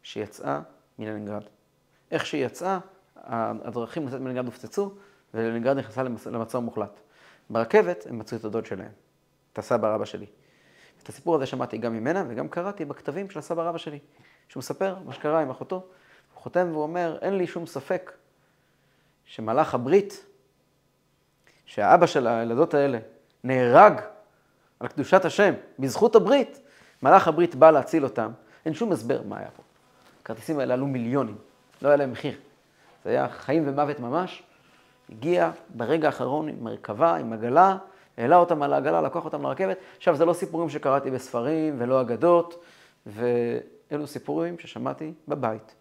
שיצאה 0.03 0.61
מלנינגרד. 0.99 1.43
איך 2.11 2.27
שהיא 2.27 2.47
יצאה, 2.47 2.79
הדרכים 3.17 4.07
לצאת 4.07 4.21
מלנינגרד 4.21 4.47
הופצצו, 4.47 4.95
ולנינגרד 5.35 5.77
נכנסה 5.77 6.03
למצור 6.03 6.63
מוחלט. 6.63 7.01
ברכבת 7.51 8.07
הם 8.07 8.19
מצאו 8.19 8.39
את 8.39 8.45
הדוד 8.45 8.67
שלהם, 8.67 8.93
את 9.53 9.59
הסבא 9.59 9.95
רבא 9.95 10.05
שלי. 10.05 10.27
את 11.03 11.09
הסיפור 11.09 11.35
הזה 11.35 11.47
שמעתי 11.47 11.79
גם 11.79 11.93
ממנה 11.93 12.25
וגם 12.29 12.49
קראתי 12.49 12.85
בכתבים 12.85 13.31
של 13.31 13.39
הסבא 13.39 13.63
רבא 13.63 13.79
שלי, 13.79 13.99
שהוא 14.49 14.61
מספר 14.61 14.97
מה 15.05 15.13
שקרה 15.13 15.41
עם 15.41 15.51
אחותו. 15.51 15.77
הוא 15.77 16.43
חותם 16.43 16.69
והוא 16.71 16.83
אומר, 16.83 17.19
אין 17.23 17.39
לי 17.39 17.47
שום 17.47 17.67
ספק 17.67 18.13
שמלאך 19.25 19.75
הברית, 19.75 20.27
שהאבא 21.65 22.07
של 22.07 22.27
הילדות 22.27 22.75
האלה 22.75 22.99
נהרג 23.45 24.01
על 24.85 24.89
קדושת 24.89 25.25
השם, 25.25 25.55
בזכות 25.79 26.17
הברית, 26.17 26.61
מלאך 27.03 27.29
הברית 27.29 27.55
בא 27.55 27.71
להציל 27.71 28.05
אותם. 28.05 28.31
אין 28.67 28.75
שום 28.75 28.93
הסבר 28.93 29.23
מה 29.29 29.39
היה 29.39 29.49
פה. 29.57 29.63
הכרטיסים 30.23 30.59
האלה 30.59 30.75
עלו 30.75 30.87
מיליונים, 30.87 31.37
לא 31.83 31.89
היה 31.89 31.97
להם 31.97 32.13
מחיר. 32.13 32.35
זה 33.05 33.11
היה 33.11 33.29
חיים 33.29 33.69
ומוות 33.69 34.01
ממש. 34.01 34.43
הגיע 35.11 35.51
ברגע 35.69 36.07
האחרון 36.07 36.49
עם 36.49 36.65
מרכבה, 36.65 37.17
עם 37.17 37.33
עגלה, 37.33 37.77
העלה 38.17 38.37
אותם 38.37 38.63
על 38.63 38.73
העגלה, 38.73 39.01
לקח 39.01 39.25
אותם 39.25 39.43
לרכבת. 39.43 39.79
עכשיו, 39.97 40.17
זה 40.17 40.25
לא 40.25 40.33
סיפורים 40.33 40.69
שקראתי 40.69 41.11
בספרים 41.11 41.75
ולא 41.79 42.01
אגדות, 42.01 42.65
ואלו 43.07 44.07
סיפורים 44.07 44.59
ששמעתי 44.59 45.13
בבית 45.29 45.75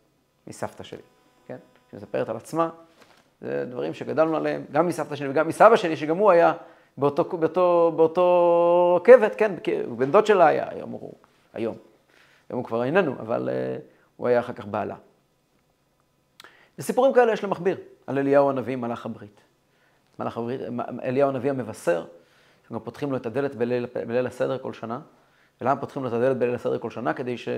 מסבתא 0.48 0.84
שלי, 0.84 1.02
כן? 1.48 1.58
שמספרת 1.92 2.30
על 2.30 2.36
עצמה. 2.36 2.70
זה 3.42 3.66
דברים 3.70 3.94
שגדלנו 3.94 4.36
עליהם, 4.38 4.66
גם 4.72 4.88
מסבתא 4.88 5.16
שלי 5.16 5.30
וגם 5.30 5.48
מסבא 5.48 5.76
שלי, 5.76 5.96
שגם 5.96 6.18
הוא 6.18 6.32
היה 6.32 6.54
באותו, 6.98 7.24
באותו, 7.24 7.94
באותו 7.96 9.00
רכבת, 9.02 9.36
כן, 9.36 9.52
בן 9.98 10.12
דוד 10.12 10.26
שלה 10.26 10.48
היה, 10.48 10.70
היום 10.70 10.92
הוא, 10.92 11.14
היום. 11.54 11.76
היום 12.50 12.60
הוא 12.60 12.66
כבר 12.68 12.84
איננו, 12.84 13.16
אבל 13.20 13.50
uh, 13.50 13.82
הוא 14.18 14.28
היה 14.28 14.40
אחר 14.40 14.54
כך 14.54 14.66
בעלה. 14.66 14.96
וסיפורים 16.80 17.14
כאלה 17.14 17.34
יש 17.34 17.44
למכביר, 17.44 17.78
על 18.08 18.18
אליהו 18.18 18.50
הנביא, 18.50 18.76
מלאך 18.76 19.06
הברית. 19.06 19.42
מלאך 20.20 20.38
הברית, 20.38 20.62
אליהו 21.04 21.30
הנביא 21.30 21.50
המבשר, 21.50 22.06
שגם 22.68 22.80
פותחים 22.80 23.12
לו 23.12 23.18
את 23.18 23.26
הדלת 23.26 23.56
בליל, 23.56 23.86
בליל 24.08 24.28
הסדר 24.28 24.58
כל 24.58 24.74
שנה. 24.74 25.00
ולמה 25.62 25.82
פותחים 25.82 26.04
לו 26.04 26.10
את 26.10 26.14
הדלת 26.14 26.38
בליל 26.38 26.56
הסדר 26.56 26.78
כל 26.78 26.90
שנה? 26.90 27.14
כדי, 27.14 27.38
ש... 27.38 27.50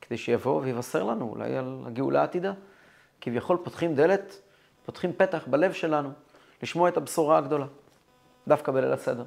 כדי 0.00 0.16
שיבוא 0.16 0.60
ויבשר 0.62 1.04
לנו 1.04 1.28
אולי 1.28 1.56
על 1.56 1.82
הגאולה 1.86 2.20
העתידה. 2.20 2.52
כביכול 3.20 3.58
פותחים 3.64 3.94
דלת, 3.94 4.40
פותחים 4.86 5.12
פתח 5.12 5.44
בלב 5.46 5.72
שלנו, 5.72 6.10
לשמוע 6.62 6.88
את 6.88 6.96
הבשורה 6.96 7.38
הגדולה. 7.38 7.66
דווקא 8.50 8.72
בליל 8.72 8.92
הסדר. 8.92 9.24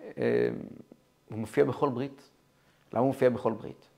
אה, 0.00 0.50
הוא 1.30 1.38
מופיע 1.38 1.64
בכל 1.64 1.88
ברית. 1.88 2.30
למה 2.92 3.00
הוא 3.00 3.06
מופיע 3.06 3.30
בכל 3.30 3.52
ברית? 3.52 3.88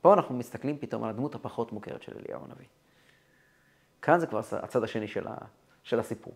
פה 0.00 0.14
אנחנו 0.14 0.34
מסתכלים 0.34 0.78
פתאום 0.78 1.04
על 1.04 1.10
הדמות 1.10 1.34
הפחות 1.34 1.72
מוכרת 1.72 2.02
של 2.02 2.12
אליהו 2.18 2.44
הנביא. 2.44 2.66
כאן 4.02 4.18
זה 4.20 4.26
כבר 4.26 4.40
הצד 4.52 4.84
השני 4.84 5.08
של, 5.08 5.26
ה, 5.28 5.34
של 5.82 6.00
הסיפור. 6.00 6.34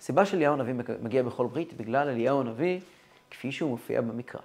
הסיבה 0.00 0.26
שאליהו 0.26 0.54
הנביא 0.54 0.74
מגיע 1.00 1.22
בכל 1.22 1.46
ברית 1.46 1.72
בגלל 1.72 2.08
אליהו 2.08 2.40
הנביא 2.40 2.80
כפי 3.30 3.52
שהוא 3.52 3.70
מופיע 3.70 4.00
במקרא. 4.00 4.40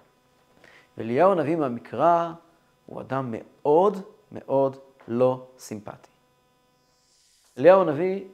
ואליהו 0.97 1.31
הנביא 1.31 1.55
מהמקרא 1.55 2.33
הוא 2.85 3.01
אדם 3.01 3.33
מאוד 3.37 3.97
מאוד 4.31 4.77
לא 5.07 5.47
סימפטי. 5.57 6.09
אליהו 7.57 7.81
הנביא 7.81 8.25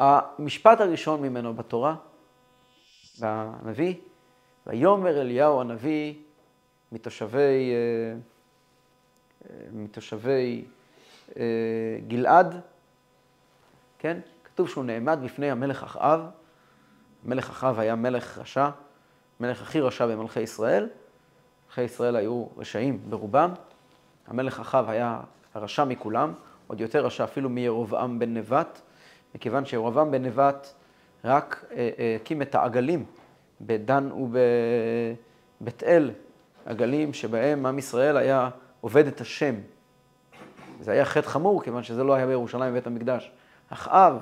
המשפט 0.00 0.80
הראשון 0.80 1.22
ממנו 1.22 1.54
בתורה, 1.54 1.94
והנביא, 3.18 3.94
ויאמר 4.66 5.20
אליהו 5.20 5.60
הנביא 5.60 6.14
מתושבי, 6.92 7.72
אה, 7.72 8.18
אה, 9.50 9.56
מתושבי 9.72 10.64
אה, 11.36 11.42
גלעד, 12.08 12.60
כן? 13.98 14.20
כתוב 14.44 14.68
שהוא 14.68 14.84
נעמד 14.84 15.18
בפני 15.24 15.50
המלך 15.50 15.82
אחאב. 15.82 16.20
המלך 17.24 17.50
אחאב 17.50 17.78
היה 17.78 17.94
מלך 17.94 18.38
רשע, 18.38 18.68
מלך 19.40 19.62
הכי 19.62 19.80
רשע 19.80 20.06
במלכי 20.06 20.40
ישראל, 20.40 20.88
מלכי 21.66 21.82
ישראל 21.82 22.16
היו 22.16 22.46
רשעים 22.56 23.00
ברובם. 23.08 23.50
המלך 24.26 24.60
אחאב 24.60 24.88
היה 24.88 25.20
הרשע 25.54 25.84
מכולם, 25.84 26.32
עוד 26.66 26.80
יותר 26.80 27.06
רשע 27.06 27.24
אפילו 27.24 27.48
מירובעם 27.48 28.18
בן 28.18 28.34
נבט, 28.34 28.80
מכיוון 29.34 29.64
שירובעם 29.64 30.10
בן 30.10 30.22
נבט 30.22 30.72
רק 31.24 31.64
אה, 31.72 31.90
אה, 31.98 32.16
הקים 32.20 32.42
את 32.42 32.54
העגלים 32.54 33.04
בדן 33.60 34.10
ובבית 34.12 35.82
אל, 35.82 36.10
עגלים 36.66 37.12
שבהם 37.12 37.66
עם 37.66 37.78
ישראל 37.78 38.16
היה 38.16 38.50
עובד 38.80 39.06
את 39.06 39.20
השם. 39.20 39.54
זה 40.80 40.92
היה 40.92 41.04
חטא 41.04 41.28
חמור, 41.28 41.62
כיוון 41.62 41.82
שזה 41.82 42.04
לא 42.04 42.14
היה 42.14 42.26
בירושלים 42.26 42.72
בבית 42.72 42.86
המקדש. 42.86 43.30
אחאב 43.68 44.20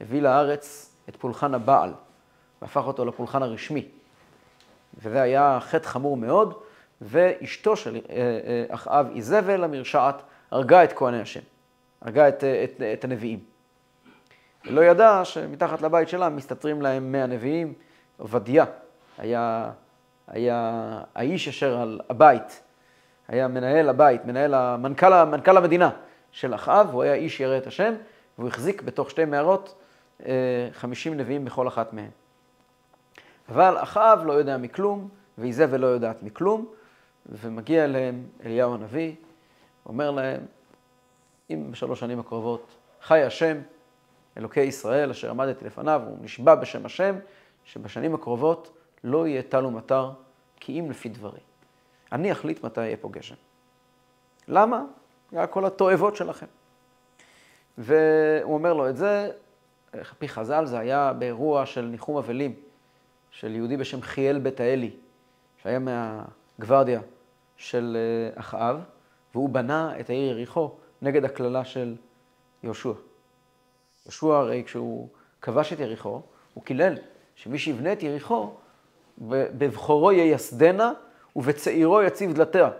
הביא 0.00 0.22
לארץ 0.22 0.94
את 1.08 1.16
פולחן 1.16 1.54
הבעל, 1.54 1.92
והפך 2.62 2.82
אותו 2.86 3.04
לפולחן 3.04 3.42
הרשמי. 3.42 3.88
וזה 4.98 5.22
היה 5.22 5.58
חטא 5.60 5.88
חמור 5.88 6.16
מאוד, 6.16 6.54
ואשתו 7.00 7.76
של 7.76 7.94
אה, 7.94 8.16
אה, 8.16 8.64
אחאב, 8.68 9.06
איזבל 9.14 9.64
המרשעת, 9.64 10.22
הרגה 10.50 10.84
את 10.84 10.92
כהני 10.92 11.20
השם, 11.20 11.40
הרגה 12.00 12.28
את, 12.28 12.44
את, 12.44 12.82
את 12.92 13.04
הנביאים. 13.04 13.53
ולא 14.66 14.80
ידע 14.80 15.20
שמתחת 15.24 15.82
לבית 15.82 16.08
שלה 16.08 16.28
מסתתרים 16.28 16.82
להם 16.82 17.12
מאה 17.12 17.26
נביאים. 17.26 17.72
עובדיה 18.16 18.64
היה, 19.18 19.70
היה 20.28 21.00
האיש 21.14 21.48
אשר 21.48 21.80
על 21.80 22.00
הבית, 22.10 22.62
היה 23.28 23.48
מנהל 23.48 23.88
הבית, 23.88 24.24
מנהל, 24.24 24.54
המנכ"ל, 24.54 25.24
מנכ"ל 25.24 25.56
המדינה 25.56 25.90
של 26.32 26.54
אחאב, 26.54 26.90
הוא 26.92 27.02
היה 27.02 27.14
איש 27.14 27.40
ירא 27.40 27.58
את 27.58 27.66
השם, 27.66 27.94
והוא 28.38 28.48
החזיק 28.48 28.82
בתוך 28.82 29.10
שתי 29.10 29.24
מערות 29.24 29.82
50 30.72 31.16
נביאים 31.16 31.44
בכל 31.44 31.68
אחת 31.68 31.92
מהן. 31.92 32.10
אבל 33.48 33.76
אחאב 33.78 34.22
לא 34.26 34.32
יודע 34.32 34.56
מכלום, 34.56 35.08
ואיזבל 35.38 35.80
לא 35.80 35.86
יודעת 35.86 36.22
מכלום, 36.22 36.66
ומגיע 37.26 37.84
אליהם 37.84 38.22
אליהו 38.44 38.74
הנביא, 38.74 39.14
אומר 39.86 40.10
להם, 40.10 40.40
אם 41.50 41.68
בשלוש 41.70 42.00
שנים 42.00 42.20
הקרובות 42.20 42.66
חי 43.02 43.22
השם, 43.22 43.56
אלוקי 44.38 44.60
ישראל, 44.60 45.10
אשר 45.10 45.30
עמדתי 45.30 45.64
לפניו, 45.64 46.02
הוא 46.06 46.18
נשבע 46.20 46.54
בשם 46.54 46.86
השם, 46.86 47.16
שבשנים 47.64 48.14
הקרובות 48.14 48.76
לא 49.04 49.26
יהיה 49.26 49.42
טל 49.42 49.66
ומטר, 49.66 50.10
כי 50.56 50.80
אם 50.80 50.90
לפי 50.90 51.08
דברי. 51.08 51.40
אני 52.12 52.32
אחליט 52.32 52.64
מתי 52.64 52.80
יהיה 52.80 52.96
פה 52.96 53.08
גשם. 53.12 53.34
למה? 54.48 54.82
היה 55.32 55.46
כל 55.46 55.64
התועבות 55.64 56.16
שלכם. 56.16 56.46
והוא 57.78 58.54
אומר 58.54 58.74
לו 58.74 58.88
את 58.88 58.96
זה, 58.96 59.30
על 59.92 60.00
פי 60.18 60.28
חז"ל, 60.28 60.66
זה 60.66 60.78
היה 60.78 61.12
באירוע 61.12 61.66
של 61.66 61.80
ניחום 61.80 62.16
אבלים, 62.16 62.54
של 63.30 63.54
יהודי 63.54 63.76
בשם 63.76 64.02
חיאל 64.02 64.38
בית 64.38 64.60
האלי, 64.60 64.90
שהיה 65.62 65.78
מהגוורדיה 65.78 67.00
של 67.56 67.96
אה, 67.96 68.40
אחאב, 68.40 68.80
והוא 69.34 69.48
בנה 69.48 70.00
את 70.00 70.10
העיר 70.10 70.30
יריחו 70.30 70.70
נגד 71.02 71.24
הקללה 71.24 71.64
של 71.64 71.96
יהושע. 72.62 72.92
יהושע 74.06 74.26
הרי 74.26 74.62
כשהוא 74.66 75.08
כבש 75.42 75.72
את 75.72 75.80
יריחו, 75.80 76.20
הוא 76.54 76.64
קילל 76.64 76.94
שמי 77.34 77.58
שיבנה 77.58 77.92
את 77.92 78.02
יריחו, 78.02 78.50
בבכורו 79.18 80.12
ייסדנה 80.12 80.92
ובצעירו 81.36 82.02
יציב 82.02 82.32
דלתיה, 82.32 82.70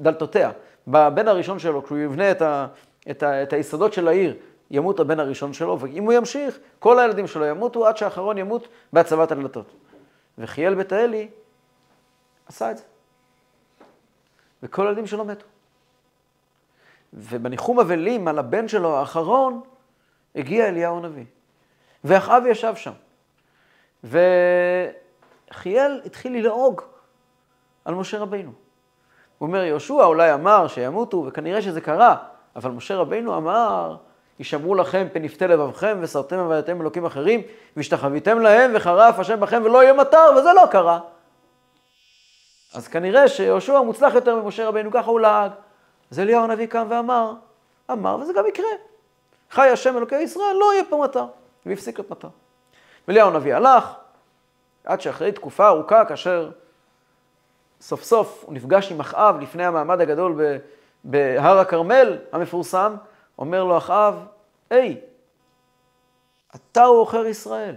דלתותיה. 0.00 0.50
בבן 0.88 1.28
הראשון 1.28 1.58
שלו, 1.58 1.84
כשהוא 1.84 1.98
יבנה 1.98 2.30
את, 2.30 2.42
ה, 2.42 2.66
את, 3.10 3.22
ה, 3.22 3.42
את 3.42 3.52
היסודות 3.52 3.92
של 3.92 4.08
העיר, 4.08 4.36
ימות 4.70 5.00
הבן 5.00 5.20
הראשון 5.20 5.52
שלו, 5.52 5.80
ואם 5.80 6.04
הוא 6.04 6.12
ימשיך, 6.12 6.58
כל 6.78 6.98
הילדים 6.98 7.26
שלו 7.26 7.44
ימותו 7.44 7.86
עד 7.86 7.96
שהאחרון 7.96 8.38
ימות 8.38 8.68
בהצבת 8.92 9.32
הדלתות. 9.32 9.72
וחיאל 10.38 10.74
בית 10.74 10.92
האלי 10.92 11.28
עשה 12.46 12.70
את 12.70 12.76
זה. 12.76 12.84
וכל 14.62 14.86
הילדים 14.86 15.06
שלו 15.06 15.24
מתו. 15.24 15.46
ובניחום 17.14 17.80
אבלים 17.80 18.28
על 18.28 18.38
הבן 18.38 18.68
שלו 18.68 18.96
האחרון, 18.96 19.60
הגיע 20.36 20.68
אליהו 20.68 20.96
הנביא. 20.96 21.24
ואחאב 22.04 22.42
ישב 22.46 22.74
שם. 22.76 22.92
וחיאל 24.04 26.00
התחיל 26.04 26.36
ללעוג 26.36 26.82
על 27.84 27.94
משה 27.94 28.18
רבינו. 28.18 28.52
הוא 29.38 29.46
אומר, 29.46 29.64
יהושע 29.64 30.04
אולי 30.04 30.34
אמר 30.34 30.68
שימותו, 30.68 31.24
וכנראה 31.26 31.62
שזה 31.62 31.80
קרה, 31.80 32.16
אבל 32.56 32.70
משה 32.70 32.96
רבינו 32.96 33.36
אמר, 33.36 33.96
ישמרו 34.38 34.74
לכם 34.74 35.06
פן 35.12 35.24
יפתה 35.24 35.46
לבבכם, 35.46 35.98
וסרתם 36.00 36.38
עבדתם 36.38 36.80
אלוקים 36.80 37.04
אחרים, 37.04 37.42
והשתחוויתם 37.76 38.38
להם, 38.38 38.70
וחרף 38.74 39.18
השם 39.18 39.40
בכם, 39.40 39.62
ולא 39.64 39.82
יהיה 39.82 39.92
מטר, 39.92 40.30
וזה 40.38 40.52
לא 40.52 40.66
קרה. 40.70 41.00
אז 42.74 42.88
כנראה 42.88 43.28
שיהושע 43.28 43.80
מוצלח 43.80 44.14
יותר 44.14 44.42
ממשה 44.42 44.68
רבינו, 44.68 44.90
ככה 44.92 45.10
הוא 45.10 45.20
לעג. 45.20 45.50
אז 46.10 46.20
אליהו 46.20 46.44
הנביא 46.44 46.66
קם 46.66 46.86
ואמר, 46.90 47.32
אמר, 47.90 48.16
וזה 48.20 48.32
גם 48.32 48.46
יקרה. 48.46 48.66
חי 49.50 49.68
השם 49.68 49.96
אלוקי 49.96 50.16
ישראל, 50.16 50.56
לא 50.60 50.72
יהיה 50.72 50.84
פה 50.88 51.00
מטר. 51.04 51.26
והפסיק 51.66 51.98
להיות 51.98 52.10
מטר. 52.10 52.28
ואליהו 53.08 53.28
הנביא 53.28 53.54
הלך, 53.54 53.94
עד 54.84 55.00
שאחרי 55.00 55.32
תקופה 55.32 55.68
ארוכה, 55.68 56.04
כאשר 56.04 56.50
סוף 57.80 58.02
סוף 58.02 58.44
הוא 58.46 58.54
נפגש 58.54 58.92
עם 58.92 59.00
אחאב 59.00 59.40
לפני 59.40 59.64
המעמד 59.64 60.00
הגדול 60.00 60.40
בהר 61.04 61.58
הכרמל 61.58 62.18
המפורסם, 62.32 62.94
אומר 63.38 63.64
לו 63.64 63.78
אחאב, 63.78 64.26
היי, 64.70 65.00
אתה 66.54 66.84
הוא 66.84 67.00
עוכר 67.00 67.26
ישראל. 67.26 67.74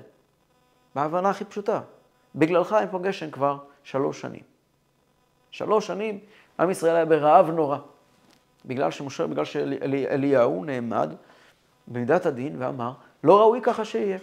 בהבנה 0.96 1.30
הכי 1.30 1.46
פשוטה. 1.46 1.82
בגללך 2.36 2.76
אין 2.80 2.88
פה 2.92 3.00
גשם 3.00 3.32
כבר 3.32 3.58
שלוש 3.84 4.22
שנים. 4.22 4.44
שלוש 5.52 5.88
שנים 5.88 6.20
עם 6.60 6.72
ישראל 6.72 6.96
היה 6.96 7.06
ברעב 7.06 7.50
נורא. 7.50 7.78
בגלל 8.66 8.92
שמשה, 8.92 9.28
בגלל 9.28 9.46
שאליהו 9.46 10.66
נעמד 10.66 11.14
במידת 11.90 12.26
הדין 12.26 12.56
ואמר, 12.60 12.92
לא 13.24 13.40
ראוי 13.40 13.60
ככה 13.64 13.86
שיהיה. 13.86 14.18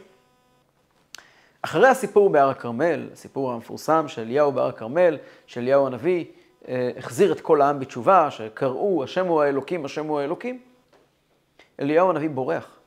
אחרי 1.63 1.89
הסיפור 1.89 2.31
בהר 2.31 2.49
הכרמל, 2.49 3.09
הסיפור 3.13 3.53
המפורסם 3.53 4.09
של 4.09 4.23
אליהו 4.23 4.53
בהר 4.53 4.67
הכרמל, 4.67 5.19
של 5.47 5.61
אליהו 5.61 5.87
הנביא, 5.87 6.25
אה, 6.69 6.91
החזיר 6.97 7.33
את 7.33 7.41
כל 7.41 7.63
העם 7.63 7.79
בתשובה, 7.79 8.31
שקראו, 8.31 9.05
השם 9.05 9.27
הוא 9.27 9.43
האלוקים, 9.43 9.85
השם 9.85 10.07
הוא 10.07 10.21
האלוקים. 10.21 10.61
אליהו 11.81 12.11
הנביא 12.11 12.31
בורח, 12.31 12.79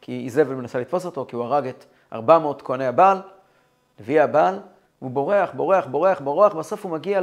כי 0.00 0.24
איזבל 0.24 0.54
מנסה 0.54 0.78
לתפוס 0.78 1.06
אותו, 1.06 1.24
כי 1.28 1.36
הוא 1.36 1.44
הרג 1.44 1.66
את 1.66 1.84
400 2.12 2.62
כהני 2.62 2.86
הבעל, 2.86 3.18
נביאי 4.00 4.20
הבעל, 4.20 4.60
הוא 4.98 5.10
בורח, 5.10 5.50
בורח, 5.54 5.86
בורח, 5.86 6.20
בורח, 6.20 6.54
בסוף 6.54 6.84
הוא 6.84 6.92
מגיע 6.92 7.20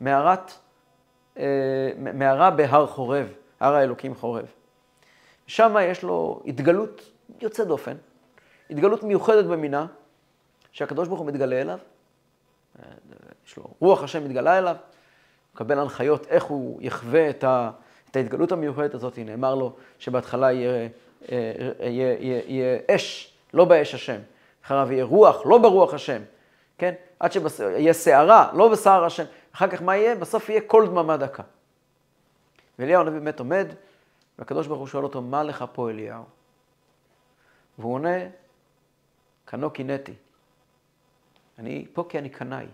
למערת, 0.00 0.52
אה, 1.38 1.44
מערה 1.96 2.50
בהר 2.50 2.86
חורב, 2.86 3.26
הר 3.60 3.74
האלוקים 3.74 4.14
חורב. 4.14 4.46
שם 5.50 5.76
יש 5.82 6.02
לו 6.02 6.42
התגלות 6.46 7.10
יוצאת 7.40 7.66
דופן, 7.66 7.96
התגלות 8.70 9.02
מיוחדת 9.02 9.44
במינה, 9.44 9.86
שהקדוש 10.72 11.08
ברוך 11.08 11.20
הוא 11.20 11.28
מתגלה 11.28 11.60
אליו, 11.60 11.78
יש 13.46 13.56
לו, 13.56 13.64
רוח 13.80 14.02
השם 14.02 14.24
מתגלה 14.24 14.58
אליו, 14.58 14.76
מקבל 15.54 15.78
הנחיות 15.78 16.26
איך 16.26 16.44
הוא 16.44 16.78
יחווה 16.82 17.30
את, 17.30 17.44
ה, 17.44 17.70
את 18.10 18.16
ההתגלות 18.16 18.52
המיוחדת 18.52 18.94
הזאת, 18.94 19.18
נאמר 19.18 19.54
לו 19.54 19.72
שבהתחלה 19.98 20.52
יהיה, 20.52 20.88
יהיה, 21.28 21.52
יהיה, 21.80 22.16
יהיה, 22.20 22.40
יהיה 22.46 22.78
אש, 22.90 23.34
לא 23.54 23.64
באש 23.64 23.94
השם, 23.94 24.18
אחריו 24.64 24.92
יהיה 24.92 25.04
רוח, 25.04 25.46
לא 25.46 25.58
ברוח 25.58 25.94
השם, 25.94 26.22
כן? 26.78 26.94
עד 27.20 27.32
שיהיה 27.32 27.92
סערה, 27.92 28.50
לא 28.54 28.68
בסער 28.68 29.04
השם, 29.04 29.24
אחר 29.54 29.68
כך 29.68 29.82
מה 29.82 29.96
יהיה? 29.96 30.14
בסוף 30.14 30.48
יהיה 30.48 30.60
קול 30.60 30.86
דממה 30.86 31.16
דקה. 31.16 31.42
ואליהו 32.78 33.00
הנביא 33.00 33.18
באמת 33.18 33.38
עומד, 33.38 33.66
והקדוש 34.40 34.66
ברוך 34.66 34.80
הוא 34.80 34.86
שואל 34.86 35.04
אותו, 35.04 35.22
מה 35.22 35.42
לך 35.42 35.64
פה 35.72 35.90
אליהו? 35.90 36.24
והוא 37.78 37.94
עונה, 37.94 38.18
קנו 39.44 39.70
קינאתי. 39.70 40.14
אני 41.58 41.86
פה 41.92 42.04
כי 42.08 42.18
אני 42.18 42.28
קנאי, 42.28 42.66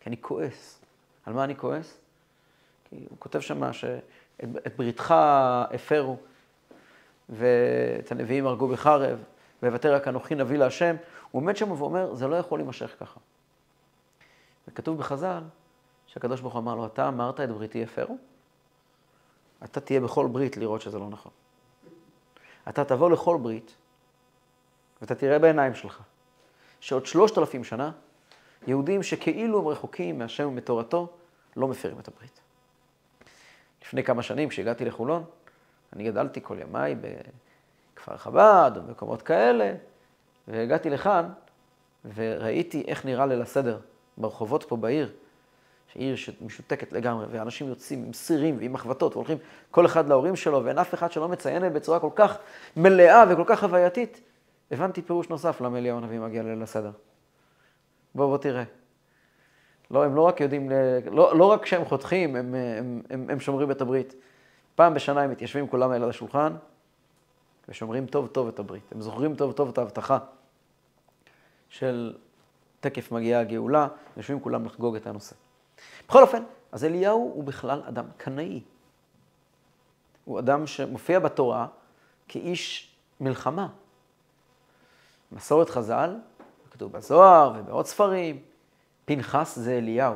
כי 0.00 0.08
אני 0.08 0.16
כועס. 0.20 0.80
על 1.26 1.32
מה 1.32 1.44
אני 1.44 1.56
כועס? 1.56 2.00
כי 2.84 3.06
הוא 3.10 3.18
כותב 3.18 3.40
שם 3.40 3.72
שאת 3.72 4.76
בריתך 4.76 5.14
הפרו, 5.74 6.16
ואת 7.28 8.12
הנביאים 8.12 8.46
הרגו 8.46 8.68
בחרב, 8.68 9.18
ויוותר 9.62 9.94
רק 9.94 10.08
אנוכי 10.08 10.34
נביא 10.34 10.58
להשם. 10.58 10.96
הוא 11.30 11.42
עומד 11.42 11.56
שם 11.56 11.72
ואומר, 11.72 12.14
זה 12.14 12.26
לא 12.26 12.36
יכול 12.36 12.58
להימשך 12.58 12.96
ככה. 13.00 13.20
וכתוב 14.68 14.98
בחז"ל, 14.98 15.42
שהקדוש 16.06 16.40
ברוך 16.40 16.54
הוא 16.54 16.62
אמר 16.62 16.74
לו, 16.74 16.86
אתה 16.86 17.08
אמרת 17.08 17.40
את 17.40 17.48
בריתי 17.48 17.82
הפרו? 17.82 18.18
אתה 19.64 19.80
תהיה 19.80 20.00
בכל 20.00 20.26
ברית 20.26 20.56
לראות 20.56 20.80
שזה 20.80 20.98
לא 20.98 21.08
נכון. 21.08 21.32
אתה 22.68 22.84
תבוא 22.84 23.10
לכל 23.10 23.38
ברית, 23.42 23.74
ואתה 25.00 25.14
תראה 25.14 25.38
בעיניים 25.38 25.74
שלך, 25.74 26.02
שעוד 26.80 27.06
שלושת 27.06 27.38
אלפים 27.38 27.64
שנה, 27.64 27.90
יהודים 28.66 29.02
שכאילו 29.02 29.58
הם 29.58 29.68
רחוקים 29.68 30.18
מהשם 30.18 30.48
ומתורתו, 30.48 31.08
לא 31.56 31.68
מפרים 31.68 31.98
את 31.98 32.08
הברית. 32.08 32.40
לפני 33.82 34.04
כמה 34.04 34.22
שנים, 34.22 34.48
כשהגעתי 34.48 34.84
לחולון, 34.84 35.24
אני 35.92 36.04
גדלתי 36.04 36.40
כל 36.42 36.56
ימיי 36.60 36.96
בכפר 37.94 38.16
חב"ד 38.16 38.70
או 38.76 38.82
במקומות 38.82 39.22
כאלה, 39.22 39.74
והגעתי 40.48 40.90
לכאן 40.90 41.28
וראיתי 42.14 42.84
איך 42.88 43.04
נראה 43.04 43.26
ליל 43.26 43.42
הסדר 43.42 43.80
ברחובות 44.18 44.64
פה 44.64 44.76
בעיר, 44.76 45.12
שעיר 45.92 46.16
משותקת 46.40 46.92
לגמרי, 46.92 47.26
ואנשים 47.30 47.68
יוצאים 47.68 48.04
עם 48.04 48.12
סירים 48.12 48.56
ועם 48.58 48.72
מחבטות, 48.72 49.16
והולכים 49.16 49.38
כל 49.70 49.86
אחד 49.86 50.08
להורים 50.08 50.36
שלו, 50.36 50.64
ואין 50.64 50.78
אף 50.78 50.94
אחד 50.94 51.12
שלא 51.12 51.28
מציין 51.28 51.72
בצורה 51.72 52.00
כל 52.00 52.10
כך 52.14 52.38
מלאה 52.76 53.24
וכל 53.28 53.44
כך 53.46 53.60
חווייתית. 53.60 54.20
הבנתי 54.70 55.02
פירוש 55.02 55.28
נוסף 55.28 55.60
למה 55.60 55.78
אליהו 55.78 55.98
הנביא 55.98 56.20
מגיע 56.20 56.42
לליל 56.42 56.62
הסדר. 56.62 56.90
בוא, 58.14 58.26
בוא 58.26 58.38
תראה. 58.38 58.64
לא, 59.90 60.04
הם 60.04 60.14
לא 60.14 60.22
רק 60.22 60.40
יודעים, 60.40 60.70
לא, 61.10 61.38
לא 61.38 61.44
רק 61.44 61.62
כשהם 61.62 61.84
חותכים, 61.84 62.36
הם, 62.36 62.54
הם, 62.54 63.02
הם, 63.10 63.26
הם 63.30 63.40
שומרים 63.40 63.70
את 63.70 63.80
הברית. 63.80 64.14
פעם 64.74 64.94
בשנה 64.94 65.22
הם 65.22 65.30
מתיישבים 65.30 65.68
כולם 65.68 65.92
אל 65.92 66.04
השולחן, 66.04 66.52
ושומרים 67.68 68.06
טוב 68.06 68.26
טוב 68.26 68.48
את 68.48 68.58
הברית. 68.58 68.92
הם 68.92 69.00
זוכרים 69.00 69.34
טוב 69.34 69.52
טוב 69.52 69.68
את 69.68 69.78
ההבטחה 69.78 70.18
של 71.68 72.14
תקף 72.80 73.12
מגיעה 73.12 73.40
הגאולה, 73.40 73.88
יושבים 74.16 74.40
כולם 74.40 74.64
לחגוג 74.64 74.96
את 74.96 75.06
הנושא. 75.06 75.47
בכל 76.08 76.22
אופן, 76.22 76.42
אז 76.72 76.84
אליהו 76.84 77.32
הוא 77.34 77.44
בכלל 77.44 77.82
אדם 77.88 78.04
קנאי. 78.16 78.62
הוא 80.24 80.38
אדם 80.38 80.66
שמופיע 80.66 81.18
בתורה 81.18 81.66
כאיש 82.28 82.94
מלחמה. 83.20 83.68
מסורת 85.32 85.70
חז"ל, 85.70 86.16
כתוב 86.70 86.92
בזוהר 86.92 87.52
ובעוד 87.56 87.86
ספרים, 87.86 88.42
פנחס 89.04 89.58
זה 89.58 89.78
אליהו. 89.78 90.14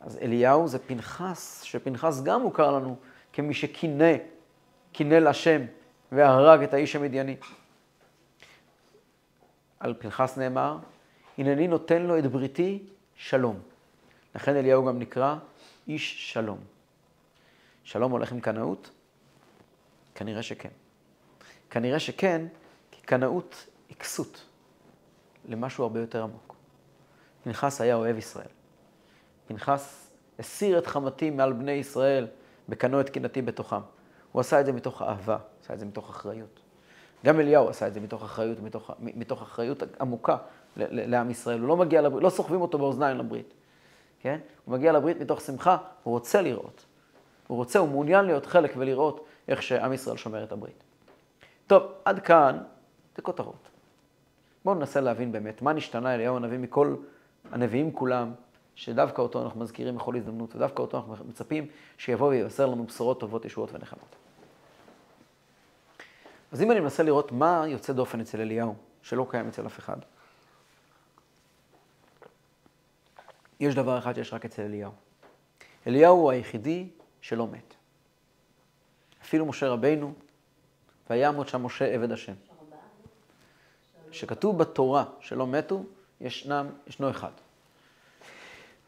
אז 0.00 0.18
אליהו 0.18 0.68
זה 0.68 0.78
פנחס, 0.78 1.62
שפנחס 1.62 2.22
גם 2.22 2.42
מוכר 2.42 2.70
לנו 2.70 2.96
כמי 3.32 3.54
שקינא, 3.54 4.12
קינא 4.92 5.14
להשם 5.14 5.60
והרג 6.12 6.62
את 6.62 6.74
האיש 6.74 6.96
המדייני. 6.96 7.36
על 9.80 9.94
פנחס 9.98 10.38
נאמר, 10.38 10.78
הנני 11.38 11.68
נותן 11.68 12.02
לו 12.02 12.18
את 12.18 12.26
בריתי 12.26 12.86
שלום. 13.14 13.60
לכן 14.34 14.56
אליהו 14.56 14.86
גם 14.86 14.98
נקרא 14.98 15.36
איש 15.88 16.32
שלום. 16.32 16.58
שלום 17.84 18.12
הולך 18.12 18.32
עם 18.32 18.40
קנאות? 18.40 18.90
כנראה 20.14 20.42
שכן. 20.42 20.68
כנראה 21.70 21.98
שכן, 21.98 22.46
כי 22.90 23.02
קנאות 23.02 23.66
היא 23.88 23.96
כסות 23.96 24.46
למשהו 25.48 25.84
הרבה 25.84 26.00
יותר 26.00 26.22
עמוק. 26.22 26.54
פנחס 27.44 27.80
היה 27.80 27.94
אוהב 27.94 28.18
ישראל. 28.18 28.48
פנחס 29.46 30.10
הסיר 30.38 30.78
את 30.78 30.86
חמתי 30.86 31.30
מעל 31.30 31.52
בני 31.52 31.72
ישראל 31.72 32.26
בקנו 32.68 33.00
את 33.00 33.10
קנאתי 33.10 33.42
בתוכם. 33.42 33.80
הוא 34.32 34.40
עשה 34.40 34.60
את 34.60 34.66
זה 34.66 34.72
מתוך 34.72 35.02
אהבה, 35.02 35.38
עשה 35.64 35.74
את 35.74 35.78
זה 35.78 35.86
מתוך 35.86 36.10
אחריות. 36.10 36.60
גם 37.24 37.40
אליהו 37.40 37.68
עשה 37.68 37.86
את 37.86 37.94
זה 37.94 38.00
מתוך 38.00 38.22
אחריות, 38.22 38.60
מתוך, 38.60 38.90
מתוך 38.98 39.42
אחריות 39.42 39.82
עמוקה 40.00 40.36
לעם 40.76 41.30
ישראל. 41.30 41.60
הוא 41.60 41.68
לא 41.68 41.76
מגיע 41.76 42.02
לברית, 42.02 42.24
לא 42.24 42.30
סוחבים 42.30 42.60
אותו 42.60 42.78
באוזניים 42.78 43.18
לברית. 43.18 43.54
כן? 44.20 44.38
הוא 44.64 44.72
מגיע 44.72 44.92
לברית 44.92 45.20
מתוך 45.20 45.40
שמחה, 45.40 45.76
הוא 46.02 46.12
רוצה 46.12 46.42
לראות. 46.42 46.84
הוא 47.46 47.56
רוצה, 47.56 47.78
הוא 47.78 47.88
מעוניין 47.88 48.24
להיות 48.24 48.46
חלק 48.46 48.72
ולראות 48.76 49.26
איך 49.48 49.62
שעם 49.62 49.92
ישראל 49.92 50.16
שומר 50.16 50.44
את 50.44 50.52
הברית. 50.52 50.82
טוב, 51.66 51.82
עד 52.04 52.18
כאן 52.18 52.58
זה 53.16 53.22
כותרות. 53.22 53.68
בואו 54.64 54.74
ננסה 54.74 55.00
להבין 55.00 55.32
באמת 55.32 55.62
מה 55.62 55.72
נשתנה 55.72 56.14
אליהו 56.14 56.36
הנביא 56.36 56.58
מכל 56.58 56.94
הנביאים 57.52 57.92
כולם, 57.92 58.32
שדווקא 58.74 59.22
אותו 59.22 59.42
אנחנו 59.42 59.60
מזכירים 59.60 59.96
בכל 59.96 60.16
הזדמנות, 60.16 60.56
ודווקא 60.56 60.82
אותו 60.82 60.96
אנחנו 60.96 61.24
מצפים 61.28 61.66
שיבוא 61.98 62.28
ויבשר 62.28 62.66
לנו 62.66 62.84
בשורות 62.84 63.20
טובות, 63.20 63.44
ישועות 63.44 63.72
ונחמות. 63.72 64.16
אז 66.52 66.62
אם 66.62 66.70
אני 66.70 66.80
מנסה 66.80 67.02
לראות 67.02 67.32
מה 67.32 67.64
יוצא 67.66 67.92
דופן 67.92 68.20
אצל 68.20 68.40
אליהו, 68.40 68.74
שלא 69.02 69.26
קיים 69.30 69.48
אצל 69.48 69.66
אף 69.66 69.78
אחד, 69.78 69.96
יש 73.60 73.74
דבר 73.74 73.98
אחד 73.98 74.14
שיש 74.14 74.32
רק 74.32 74.44
אצל 74.44 74.62
אליהו. 74.62 74.92
אליהו 75.86 76.16
הוא 76.16 76.30
היחידי 76.30 76.88
שלא 77.20 77.46
מת. 77.46 77.74
אפילו 79.22 79.46
משה 79.46 79.68
רבינו, 79.68 80.12
ויעמוד 81.10 81.48
שם 81.48 81.66
משה 81.66 81.84
עבד 81.84 82.12
השם. 82.12 82.32
שכתוב 84.10 84.58
בתורה 84.58 85.04
שלא 85.20 85.46
מתו, 85.46 85.84
ישנם, 86.20 86.66
ישנו 86.86 87.10
אחד. 87.10 87.30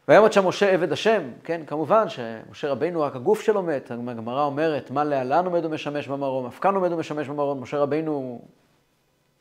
ויעמוד 0.08 0.32
שם 0.32 0.46
משה 0.46 0.70
עבד 0.70 0.92
השם, 0.92 1.30
כן, 1.44 1.66
כמובן 1.66 2.08
שמשה 2.08 2.70
רבינו 2.70 3.00
רק 3.00 3.16
הגוף 3.16 3.40
שלו 3.40 3.62
מת, 3.62 3.90
הגמרא 3.90 4.44
אומרת, 4.44 4.90
מה 4.90 5.04
להלן 5.04 5.44
עומד 5.44 5.64
ומשמש 5.64 6.08
במרום, 6.08 6.46
אף 6.46 6.58
כאן 6.58 6.74
עומד 6.74 6.92
ומשמש 6.92 7.28
במרום, 7.28 7.62
משה 7.62 7.78
רבינו 7.78 8.42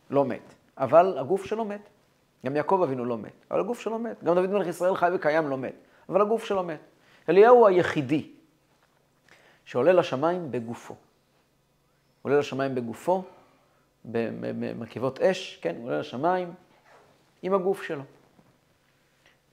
לא 0.09 0.25
מת, 0.25 0.53
אבל 0.77 1.17
הגוף 1.17 1.45
שלו 1.45 1.65
מת. 1.65 1.89
גם 2.45 2.55
יעקב 2.55 2.81
אבינו 2.83 3.05
לא 3.05 3.17
מת, 3.17 3.45
אבל 3.51 3.59
הגוף 3.59 3.79
שלו 3.79 3.99
מת. 3.99 4.23
גם 4.23 4.35
דוד 4.35 4.49
מלך 4.49 4.67
ישראל 4.67 4.95
חי 4.95 5.09
וקיים 5.13 5.49
לא 5.49 5.57
מת, 5.57 5.75
אבל 6.09 6.21
הגוף 6.21 6.43
שלו 6.43 6.63
מת. 6.63 6.79
אליהו 7.29 7.67
היחידי 7.67 8.29
שעולה 9.65 9.93
לשמיים 9.93 10.51
בגופו. 10.51 10.95
עולה 12.21 12.39
לשמיים 12.39 12.75
בגופו, 12.75 13.23
במרכיבות 14.05 15.19
אש, 15.19 15.59
כן, 15.61 15.75
עולה 15.81 15.99
לשמיים 15.99 16.53
עם 17.41 17.53
הגוף 17.53 17.83
שלו. 17.83 18.03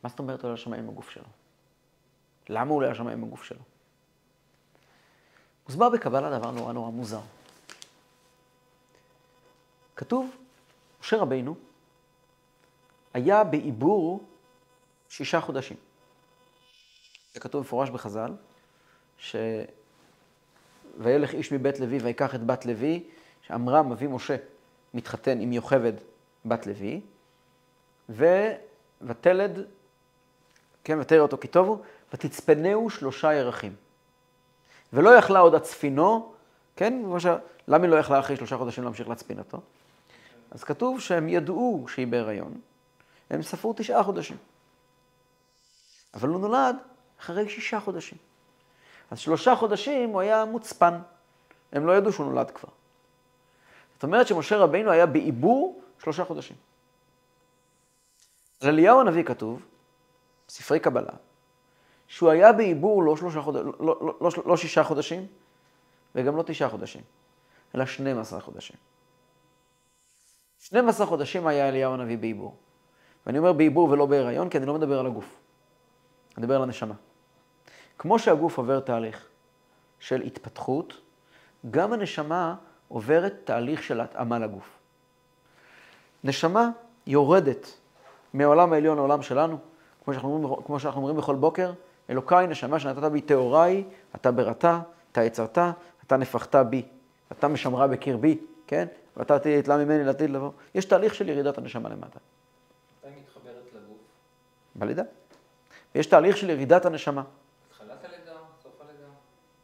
מה 0.02 0.08
זאת 0.08 0.18
אומרת 0.18 0.42
עולה 0.42 0.54
לשמיים 0.54 0.82
עם 0.82 0.88
הגוף 0.88 1.10
שלו? 1.10 1.24
למה 2.48 2.70
עולה 2.72 2.90
לשמיים 2.90 3.18
עם 3.18 3.24
הגוף 3.24 3.44
שלו? 3.44 3.62
מוסבר 5.66 5.90
בקבלה 5.90 6.38
דבר 6.38 6.50
נורא 6.50 6.72
נורא 6.72 6.90
מוזר. 6.90 7.20
כתוב, 9.96 10.36
משה 11.00 11.16
רבינו 11.16 11.54
היה 13.18 13.44
בעיבור 13.44 14.24
שישה 15.08 15.40
חודשים. 15.40 15.76
זה 17.34 17.40
כתוב 17.40 17.60
מפורש 17.60 17.90
בחז"ל, 17.90 18.32
ש... 19.18 19.36
וילך 20.98 21.34
איש 21.34 21.52
מבית 21.52 21.80
לוי 21.80 21.98
ויקח 21.98 22.34
את 22.34 22.46
בת 22.46 22.66
לוי, 22.66 23.04
שעמרם 23.42 23.92
אבי 23.92 24.06
משה 24.06 24.36
מתחתן 24.94 25.40
עם 25.40 25.52
יוכבד 25.52 25.92
בת 26.44 26.66
לוי. 26.66 27.00
ותלד 29.00 29.58
כן, 30.84 30.98
ותראה 31.00 31.20
אותו 31.20 31.38
כי 31.38 31.48
טובו, 31.48 31.82
ותצפנהו 32.12 32.90
שלושה 32.90 33.34
ירחים. 33.34 33.74
ולא 34.92 35.10
יכלה 35.10 35.38
עוד 35.38 35.54
הצפינו, 35.54 36.32
כן, 36.76 37.02
למה 37.68 37.84
היא 37.84 37.90
לא 37.90 37.96
יכלה 37.96 38.20
אחרי 38.20 38.36
שלושה 38.36 38.56
חודשים 38.56 38.84
להמשיך 38.84 39.08
להצפין 39.08 39.38
אותו? 39.38 39.60
אז 40.50 40.64
כתוב 40.64 41.00
שהם 41.00 41.28
ידעו 41.28 41.86
שהיא 41.88 42.06
בהיריון, 42.06 42.60
הם 43.30 43.42
ספרו 43.42 43.74
תשעה 43.76 44.02
חודשים. 44.02 44.36
אבל 46.14 46.28
הוא 46.28 46.40
נולד 46.40 46.76
אחרי 47.20 47.48
שישה 47.48 47.80
חודשים. 47.80 48.18
אז 49.10 49.18
שלושה 49.18 49.56
חודשים 49.56 50.10
הוא 50.10 50.20
היה 50.20 50.44
מוצפן, 50.44 50.98
הם 51.72 51.86
לא 51.86 51.96
ידעו 51.96 52.12
שהוא 52.12 52.26
נולד 52.26 52.50
כבר. 52.50 52.68
זאת 53.94 54.02
אומרת 54.02 54.26
שמשה 54.26 54.56
רבינו 54.56 54.90
היה 54.90 55.06
בעיבור 55.06 55.82
שלושה 56.02 56.24
חודשים. 56.24 56.56
על 58.60 58.68
אליהו 58.68 59.00
הנביא 59.00 59.24
כתוב, 59.24 59.66
ספרי 60.48 60.80
קבלה, 60.80 61.12
שהוא 62.06 62.30
היה 62.30 62.52
בעיבור 62.52 63.02
לא, 63.02 63.16
שלושה 63.16 63.42
חוד... 63.42 63.56
לא, 63.56 63.72
לא, 63.80 64.12
לא, 64.20 64.30
לא 64.46 64.56
שישה 64.56 64.84
חודשים 64.84 65.26
וגם 66.14 66.36
לא 66.36 66.42
תשעה 66.42 66.68
חודשים, 66.68 67.02
אלא 67.74 67.86
12 67.86 68.40
חודשים. 68.40 68.76
12 70.58 71.06
חודשים 71.06 71.46
היה 71.46 71.68
אליהו 71.68 71.94
הנביא 71.94 72.18
בעיבור. 72.18 72.56
ואני 73.28 73.38
אומר 73.38 73.52
בעיבור 73.52 73.90
ולא 73.90 74.06
בהיריון, 74.06 74.48
כי 74.48 74.58
אני 74.58 74.66
לא 74.66 74.74
מדבר 74.74 74.98
על 74.98 75.06
הגוף. 75.06 75.36
אני 76.36 76.42
מדבר 76.42 76.56
על 76.56 76.62
הנשמה. 76.62 76.94
כמו 77.98 78.18
שהגוף 78.18 78.58
עובר 78.58 78.80
תהליך 78.80 79.26
של 79.98 80.20
התפתחות, 80.20 81.00
גם 81.70 81.92
הנשמה 81.92 82.54
עוברת 82.88 83.34
תהליך 83.44 83.82
של 83.82 84.00
התאמה 84.00 84.38
לגוף. 84.38 84.78
נשמה 86.24 86.70
יורדת 87.06 87.76
מהעולם 88.34 88.72
העליון 88.72 88.96
לעולם 88.96 89.22
שלנו, 89.22 89.58
כמו 90.04 90.14
שאנחנו 90.14 90.34
אומרים, 90.34 90.62
כמו 90.66 90.80
שאנחנו 90.80 91.00
אומרים 91.00 91.16
בכל 91.16 91.34
בוקר, 91.34 91.72
אלוקיי 92.10 92.46
נשמה 92.46 92.80
שנתת 92.80 93.04
בי 93.12 93.20
טהוריי, 93.20 93.84
אתה 94.14 94.30
ברתה, 94.30 94.80
אתה 95.12 95.24
יצרת, 95.24 95.58
אתה 96.06 96.16
נפחת 96.16 96.56
בי, 96.56 96.82
אתה 97.32 97.48
משמרה 97.48 97.86
בקרבי, 97.86 98.38
כן? 98.66 98.86
ואתה 99.16 99.38
תתלה 99.38 99.76
ממני 99.76 100.04
לעתיד 100.04 100.30
לבוא. 100.30 100.50
יש 100.74 100.84
תהליך 100.84 101.14
של 101.14 101.28
ירידת 101.28 101.58
הנשמה 101.58 101.88
למטה. 101.88 102.18
בלידה. 104.78 105.02
ויש 105.94 106.06
תהליך 106.06 106.36
של 106.36 106.50
ירידת 106.50 106.86
הנשמה. 106.86 107.22
התחלת 107.70 108.04
הלידה, 108.04 108.32
סוף 108.62 108.72
הלידה? 108.80 109.06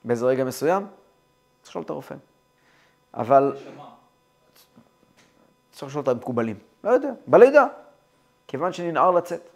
באיזה 0.05 0.27
רגע 0.27 0.45
מסוים, 0.45 0.87
צריך 1.63 1.71
לשאול 1.71 1.85
את 1.85 1.91
הרופא. 1.91 2.15
אבל... 3.15 3.57
נשמה. 3.57 3.85
צריך 5.73 5.91
לשאול 5.91 6.03
את 6.03 6.09
המקובלים. 6.09 6.59
לא 6.85 6.91
יודע, 6.91 7.13
בלידה. 7.27 7.67
כיוון 8.47 8.73
שננער 8.73 9.11
לצאת. 9.11 9.49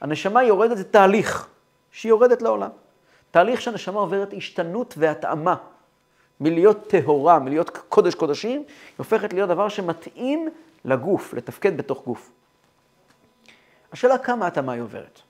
הנשמה 0.00 0.44
יורדת, 0.44 0.76
זה 0.76 0.84
תהליך 0.84 1.48
שהיא 1.90 2.10
יורדת 2.10 2.42
לעולם. 2.42 2.70
תהליך 3.30 3.60
שהנשמה 3.60 4.00
עוברת 4.00 4.34
השתנות 4.36 4.94
והתאמה. 4.98 5.56
מלהיות 6.40 6.88
טהורה, 6.88 7.38
מלהיות 7.38 7.70
קודש 7.88 8.14
קודשים, 8.14 8.60
היא 8.60 8.66
הופכת 8.96 9.32
להיות 9.32 9.48
דבר 9.48 9.68
שמתאים 9.68 10.48
לגוף, 10.84 11.34
לתפקד 11.34 11.76
בתוך 11.76 12.04
גוף. 12.04 12.30
השאלה 13.94 14.18
כמה 14.18 14.46
התאמה 14.46 14.72
היא 14.72 14.82
עוברת. 14.82 15.20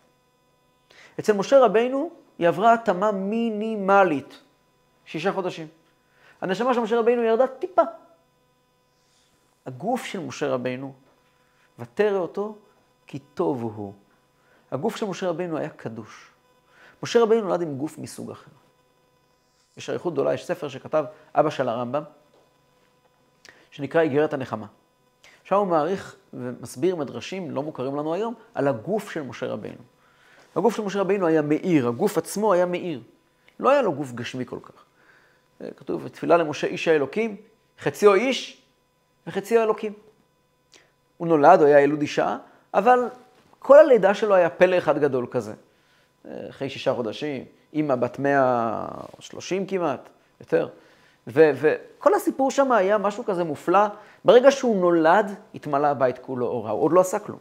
אצל 1.20 1.32
משה 1.32 1.64
רבינו 1.64 2.10
היא 2.38 2.48
עברה 2.48 2.74
התאמה 2.74 3.12
מינימלית, 3.12 4.40
שישה 5.04 5.32
חודשים. 5.32 5.68
הנשמה 6.40 6.74
של 6.74 6.80
משה 6.80 6.98
רבינו 6.98 7.22
ירדה 7.22 7.46
טיפה. 7.46 7.82
הגוף 9.66 10.04
של 10.04 10.20
משה 10.20 10.48
רבינו, 10.48 10.94
ותרא 11.78 12.18
אותו 12.18 12.56
כי 13.06 13.18
טוב 13.18 13.62
הוא. 13.62 13.92
הגוף 14.70 14.96
של 14.96 15.06
משה 15.06 15.28
רבינו 15.28 15.58
היה 15.58 15.68
קדוש. 15.68 16.30
משה 17.02 17.22
רבינו 17.22 17.48
נולד 17.48 17.62
עם 17.62 17.78
גוף 17.78 17.98
מסוג 17.98 18.30
אחר. 18.30 18.50
יש 19.76 19.90
אריכות 19.90 20.12
גדולה, 20.12 20.34
יש 20.34 20.46
ספר 20.46 20.68
שכתב 20.68 21.04
אבא 21.34 21.50
של 21.50 21.68
הרמב"ם, 21.68 22.02
שנקרא 23.70 24.00
איגרת 24.00 24.32
הנחמה. 24.32 24.66
שם 25.44 25.56
הוא 25.56 25.66
מעריך 25.66 26.16
ומסביר 26.38 26.96
מדרשים 26.96 27.50
לא 27.50 27.62
מוכרים 27.62 27.96
לנו 27.96 28.14
היום 28.14 28.34
על 28.54 28.68
הגוף 28.68 29.10
של 29.10 29.22
משה 29.22 29.46
רבינו. 29.46 29.78
הגוף 30.56 30.76
של 30.76 30.82
משה 30.82 31.00
רבינו 31.00 31.26
היה 31.26 31.42
מאיר, 31.42 31.88
הגוף 31.88 32.18
עצמו 32.18 32.52
היה 32.52 32.66
מאיר. 32.66 33.00
לא 33.60 33.70
היה 33.70 33.82
לו 33.82 33.92
גוף 33.92 34.12
גשמי 34.12 34.46
כל 34.46 34.58
כך. 34.62 34.84
כתוב, 35.76 36.08
תפילה 36.08 36.36
למשה 36.36 36.66
איש 36.66 36.88
האלוקים, 36.88 37.36
חציו 37.78 38.14
איש 38.14 38.62
וחציו 39.26 39.62
אלוקים. 39.62 39.92
הוא 41.16 41.28
נולד, 41.28 41.60
הוא 41.60 41.68
היה 41.68 41.80
ילוד 41.80 42.00
אישה, 42.00 42.36
אבל 42.74 42.98
כל 43.58 43.78
הלידה 43.78 44.14
שלו 44.14 44.34
היה 44.34 44.50
פלא 44.50 44.78
אחד 44.78 44.98
גדול 44.98 45.26
כזה. 45.30 45.52
אחרי 46.50 46.70
שישה 46.70 46.94
חודשים, 46.94 47.44
אימא 47.72 47.94
בת 47.94 48.18
130 48.18 49.66
כמעט, 49.66 50.08
יותר. 50.40 50.68
וכל 51.26 52.14
הסיפור 52.14 52.50
שם 52.50 52.72
היה 52.72 52.98
משהו 52.98 53.24
כזה 53.24 53.44
מופלא. 53.44 53.86
ברגע 54.24 54.50
שהוא 54.50 54.76
נולד, 54.80 55.34
התמלא 55.54 55.86
הבית 55.86 56.18
כולו 56.18 56.46
אורה, 56.46 56.70
הוא 56.70 56.82
עוד 56.82 56.92
לא 56.92 57.00
עשה 57.00 57.18
כלום. 57.18 57.38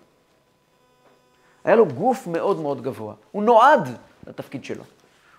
היה 1.63 1.75
לו 1.75 1.85
גוף 1.85 2.27
מאוד 2.27 2.59
מאוד 2.59 2.81
גבוה. 2.81 3.13
הוא 3.31 3.43
נועד 3.43 3.89
לתפקיד 4.27 4.65
שלו. 4.65 4.83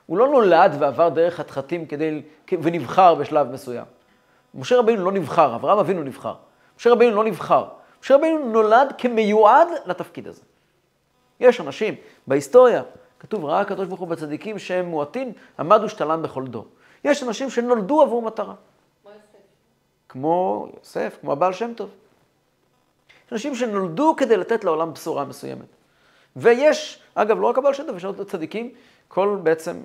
הוא 0.07 0.19
לא 0.19 0.29
נולד 0.29 0.77
ועבר 0.79 1.09
דרך 1.09 1.35
חתחתים 1.35 1.87
כדי, 1.87 2.23
ונבחר 2.63 3.15
בשלב 3.15 3.51
מסוים. 3.51 3.85
משה 4.55 4.79
רבינו 4.79 5.05
לא 5.05 5.13
נבחר, 5.13 5.55
אברהם 5.55 5.79
אבינו 5.79 6.03
נבחר. 6.03 6.35
משה 6.79 6.91
רבינו 6.91 7.17
לא 7.17 7.25
נבחר. 7.25 7.65
משה 8.03 8.15
רבינו 8.15 8.39
נולד 8.53 8.93
כמיועד 8.99 9.69
לתפקיד 9.87 10.29
הזה. 10.29 10.43
יש 11.41 11.61
אנשים 11.61 11.95
בהיסטוריה, 12.27 12.83
כתוב, 13.21 13.45
ראה 13.45 13.61
הקדוש 13.61 13.89
ברוך 13.89 14.01
הוא 14.01 14.09
בצדיקים 14.09 14.59
שהם 14.59 14.87
מועטים, 14.87 15.33
עמד 15.59 15.81
ושתלם 15.85 16.23
בכל 16.23 16.47
דור. 16.47 16.67
יש 17.05 17.23
אנשים 17.23 17.51
שנולדו 17.51 18.03
עבור 18.03 18.23
מטרה. 18.23 18.55
כמו 20.09 20.69
יוסף. 20.77 21.19
כמו 21.21 21.33
הבעל 21.33 21.53
שם 21.53 21.73
טוב. 21.77 21.91
יש 23.27 23.33
אנשים 23.33 23.55
שנולדו 23.55 24.15
כדי 24.17 24.37
לתת 24.37 24.65
לעולם 24.65 24.93
בשורה 24.93 25.25
מסוימת. 25.25 25.67
ויש, 26.37 27.03
אגב, 27.15 27.41
לא 27.41 27.47
רק 27.47 27.59
הבעל 27.59 27.75
שם 27.75 27.87
טוב, 27.87 27.97
יש 27.97 28.05
עוד 28.05 28.31
צדיקים, 28.31 28.71
כל 29.09 29.39
בעצם, 29.43 29.81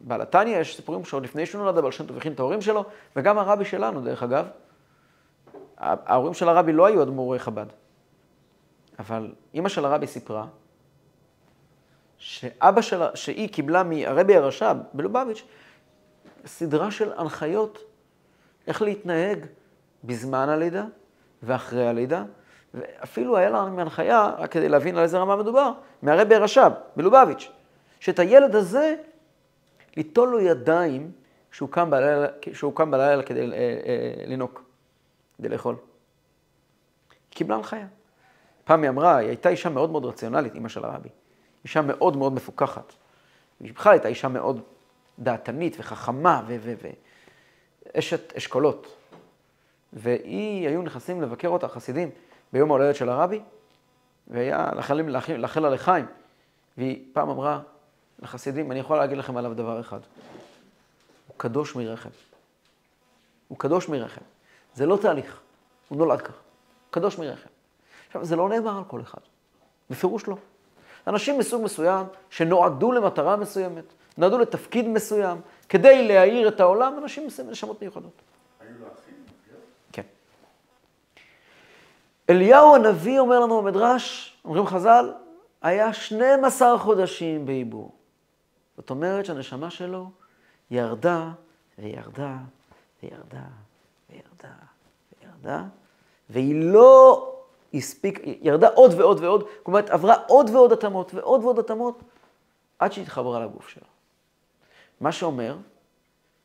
בעל 0.00 0.20
התניא, 0.20 0.58
יש 0.58 0.76
סיפורים 0.76 1.04
שעוד 1.04 1.22
לפני 1.22 1.46
שהוא 1.46 1.62
נולד, 1.62 1.78
הבעל 1.78 1.92
שם 1.92 2.06
טוב 2.06 2.16
הכין 2.16 2.32
את 2.32 2.40
ההורים 2.40 2.62
שלו, 2.62 2.84
וגם 3.16 3.38
הרבי 3.38 3.64
שלנו, 3.64 4.00
דרך 4.00 4.22
אגב, 4.22 4.46
ההורים 5.78 6.34
של 6.34 6.48
הרבי 6.48 6.72
לא 6.72 6.86
היו 6.86 7.02
אדמו"רי 7.02 7.38
חב"ד. 7.38 7.66
אבל 8.98 9.32
אימא 9.54 9.68
של 9.68 9.84
הרבי 9.84 10.06
סיפרה 10.06 10.46
שאבא 12.18 12.80
שלה, 12.80 13.16
שהיא 13.16 13.48
קיבלה 13.48 13.82
מהרבי 13.82 14.36
הרש"ב 14.36 14.76
בלובביץ', 14.92 15.42
סדרה 16.46 16.90
של 16.90 17.12
הנחיות 17.12 17.78
איך 18.66 18.82
להתנהג 18.82 19.46
בזמן 20.04 20.48
הלידה 20.48 20.84
ואחרי 21.42 21.88
הלידה, 21.88 22.24
ואפילו 22.74 23.36
היה 23.36 23.50
לנו 23.50 23.80
הנחיה, 23.80 24.30
רק 24.38 24.52
כדי 24.52 24.68
להבין 24.68 24.96
על 24.96 25.02
איזה 25.02 25.18
רמה 25.18 25.36
מדובר, 25.36 25.72
מהרבי 26.02 26.34
הרש"ב 26.34 26.72
בלובביץ', 26.96 27.50
שאת 28.00 28.18
הילד 28.18 28.54
הזה, 28.56 28.94
ליטול 29.96 30.28
לו 30.28 30.40
ידיים 30.40 31.12
כשהוא 31.50 31.68
קם 31.68 31.90
בלילה, 31.90 32.26
כשהוא 32.42 32.76
קם 32.76 32.90
בלילה 32.90 33.22
כדי 33.22 33.40
אה, 33.40 33.56
אה, 33.56 34.26
לנהוג, 34.26 34.58
כדי 35.38 35.48
לאכול. 35.48 35.74
היא 37.10 37.18
קיבלה 37.30 37.56
הנחיה. 37.56 37.86
פעם 38.64 38.82
היא 38.82 38.90
אמרה, 38.90 39.16
היא 39.16 39.28
הייתה 39.28 39.48
אישה 39.48 39.68
מאוד 39.68 39.90
מאוד 39.90 40.04
רציונלית, 40.04 40.54
אימא 40.54 40.68
של 40.68 40.84
הרבי. 40.84 41.08
אישה 41.64 41.82
מאוד 41.82 42.16
מאוד 42.16 42.32
מפוכחת. 42.32 42.92
היא 43.60 43.74
בכלל 43.74 43.92
הייתה 43.92 44.08
אישה 44.08 44.28
מאוד 44.28 44.60
דעתנית 45.20 45.76
וחכמה 45.78 46.42
ואשת 47.94 48.32
אשכולות. 48.36 48.96
והיא, 49.92 50.68
היו 50.68 50.82
נכנסים 50.82 51.22
לבקר 51.22 51.48
אותה, 51.48 51.68
חסידים, 51.68 52.10
ביום 52.52 52.70
ההולדת 52.70 52.96
של 52.96 53.08
הרבי, 53.08 53.40
והיה 54.28 54.70
לאחל 55.36 55.60
לה 55.60 55.70
לחיים. 55.70 56.06
והיא 56.78 57.04
פעם 57.12 57.30
אמרה 57.30 57.60
לחסידים, 58.18 58.72
אני 58.72 58.80
יכולה 58.80 59.00
להגיד 59.00 59.18
לכם 59.18 59.36
עליו 59.36 59.54
דבר 59.54 59.80
אחד, 59.80 60.00
הוא 61.26 61.34
קדוש 61.36 61.76
מרחם. 61.76 62.10
הוא 63.48 63.58
קדוש 63.58 63.88
מרחם. 63.88 64.20
זה 64.74 64.86
לא 64.86 64.98
תהליך, 65.02 65.40
הוא 65.88 65.98
נולד 65.98 66.20
ככה. 66.20 66.38
קדוש 66.90 67.18
מרחם. 67.18 67.48
עכשיו, 68.06 68.24
זה 68.24 68.36
לא 68.36 68.48
נאמר 68.48 68.78
על 68.78 68.84
כל 68.84 69.00
אחד, 69.00 69.20
בפירוש 69.90 70.28
לא. 70.28 70.36
אנשים 71.06 71.38
מסוג 71.38 71.64
מסוים 71.64 72.06
שנועדו 72.30 72.92
למטרה 72.92 73.36
מסוימת, 73.36 73.84
נועדו 74.18 74.38
לתפקיד 74.38 74.88
מסוים, 74.88 75.40
כדי 75.68 76.08
להאיר 76.08 76.48
את 76.48 76.60
העולם, 76.60 76.98
אנשים 76.98 77.28
עם 77.38 77.50
נשמות 77.50 77.80
מיוחדות. 77.82 78.22
כן. 79.92 80.02
אליהו 82.30 82.74
הנביא 82.74 83.20
אומר 83.20 83.40
לנו 83.40 83.62
במדרש, 83.62 84.36
אומרים 84.44 84.66
חז"ל, 84.66 85.12
היה 85.62 85.92
12 85.92 86.78
חודשים 86.78 87.46
בעיבור. 87.46 87.92
זאת 88.76 88.90
אומרת 88.90 89.24
שהנשמה 89.24 89.70
שלו 89.70 90.10
ירדה 90.70 91.30
וירדה 91.78 92.36
וירדה 93.02 93.44
וירדה 94.10 94.54
וירדה, 95.22 95.64
והיא 96.30 96.72
לא 96.72 97.26
הספיק, 97.74 98.20
ירדה 98.24 98.68
עוד 98.68 98.94
ועוד 98.94 99.20
ועוד, 99.20 99.48
כלומר, 99.62 99.80
עברה 99.88 100.14
עוד 100.26 100.50
ועוד 100.50 100.72
התאמות 100.72 101.14
ועוד 101.14 101.44
ועוד 101.44 101.58
התאמות, 101.58 102.02
עד 102.78 102.92
שהתחברה 102.92 103.44
לגוף 103.44 103.68
שלה. 103.68 103.86
מה 105.00 105.12
שאומר 105.12 105.56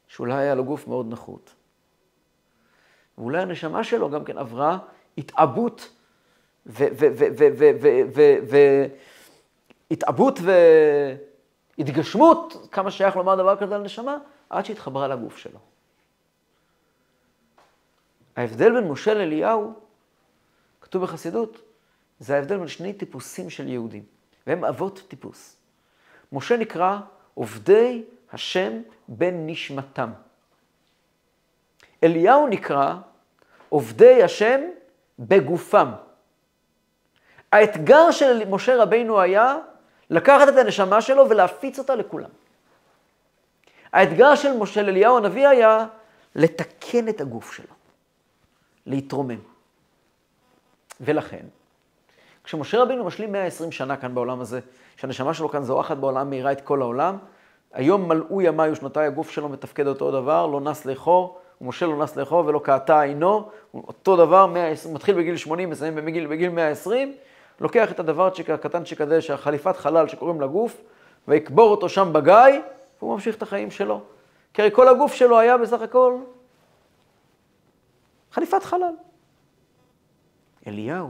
שאולי 0.08 0.34
היה 0.34 0.56
לו 0.56 0.66
גוף 0.66 0.88
מאוד 0.88 1.06
נחות. 1.10 1.54
ואולי 3.18 3.42
הנשמה 3.42 3.84
שלו 3.84 4.10
גם 4.10 4.26
כן 4.26 4.38
עברה 4.38 4.78
התעבות 5.18 5.96
והתעבות 9.90 10.40
והתגשמות, 11.78 12.68
כמה 12.72 12.92
שייך 12.92 13.16
לומר 13.16 13.36
דבר 13.36 13.58
כזה 13.58 13.76
על 13.76 13.82
נשמה, 13.82 14.18
עד 14.50 14.66
שהתחברה 14.66 15.08
לגוף 15.08 15.38
שלו. 15.38 15.60
ההבדל 18.36 18.74
בין 18.74 18.88
משה 18.88 19.14
לאליהו 19.14 19.74
כתוב 20.82 21.04
בחסידות, 21.04 21.62
זה 22.20 22.36
ההבדל 22.36 22.58
בין 22.58 22.68
שני 22.68 22.94
טיפוסים 22.94 23.50
של 23.50 23.68
יהודים, 23.68 24.04
והם 24.48 24.66
אבות 24.66 25.04
טיפוס. 25.08 25.58
משה 26.32 26.58
נקרא 26.58 27.00
עובדי 27.34 28.04
השם 28.34 28.82
בן 29.08 29.34
נשמתם. 29.46 30.12
אליהו 32.04 32.48
נקרא 32.48 32.96
עובדי 33.70 34.24
השם 34.24 34.62
בגופם. 35.20 35.92
האתגר 37.52 38.12
של 38.12 38.50
משה 38.50 38.84
רבינו 38.84 39.22
היה 39.22 39.58
לקחת 40.10 40.48
את 40.48 40.58
הנשמה 40.58 41.02
שלו 41.02 41.30
ולהפיץ 41.30 41.80
אותה 41.80 41.96
לכולם. 41.96 42.30
האתגר 43.94 44.36
של 44.36 44.58
משה 44.58 44.82
אליהו 44.82 45.18
הנביא 45.18 45.48
היה 45.48 45.86
לתקן 46.36 47.10
את 47.10 47.22
הגוף 47.22 47.54
שלו, 47.54 47.74
להתרומם. 48.86 49.40
ולכן, 51.02 51.46
כשמשה 52.44 52.82
רבינו 52.82 53.04
משלים 53.04 53.32
120 53.32 53.72
שנה 53.72 53.98
כאן 53.98 54.16
בעולם 54.16 54.42
הזה, 54.42 54.60
שהנשמה 54.98 55.34
שלו 55.34 55.50
כאן 55.50 55.64
זורחת 55.64 55.98
בעולם, 55.98 56.30
מאירה 56.30 56.52
את 56.52 56.62
כל 56.62 56.82
העולם, 56.82 57.18
היום 57.76 58.08
מלאו 58.08 58.42
ימיי 58.42 58.72
ושנותיי, 58.72 59.08
הגוף 59.08 59.30
שלו 59.30 59.50
מתפקד 59.50 59.88
אותו 59.88 60.12
דבר, 60.12 60.48
לא 60.48 60.62
נס 60.62 60.86
לאחור, 60.86 61.40
ומשה 61.62 61.86
לא 61.86 62.04
נס 62.04 62.16
לאחור 62.16 62.46
ולא 62.46 62.60
קעתה 62.60 63.02
עינו, 63.02 63.50
אותו 63.74 64.18
דבר, 64.18 64.46
120, 64.46 64.94
מתחיל 64.94 65.16
בגיל 65.16 65.38
80, 65.38 65.70
מסיים 65.70 65.96
בגיל, 65.96 66.28
בגיל 66.28 66.50
120, 66.50 67.14
לוקח 67.60 67.92
את 67.92 68.00
הדברצ'יק 68.00 68.50
הקטנצ'יק 68.50 69.02
הזה, 69.02 69.22
שהחליפת 69.22 69.78
חלל 69.78 70.08
שקוראים 70.08 70.42
לגוף, 70.42 70.82
ויקבור 71.28 71.72
אותו 71.72 71.90
שם 71.90 72.10
בגיא, 72.14 72.62
והוא 73.00 73.14
ממשיך 73.14 73.36
את 73.36 73.42
החיים 73.42 73.72
שלו. 73.72 74.02
כי 74.54 74.62
הרי 74.62 74.72
כל 74.72 74.88
הגוף 74.88 75.14
שלו 75.14 75.40
היה 75.40 75.58
בסך 75.58 75.82
הכל 75.82 76.18
חליפת 78.32 78.64
חלל. 78.64 78.94
אליהו, 80.68 81.10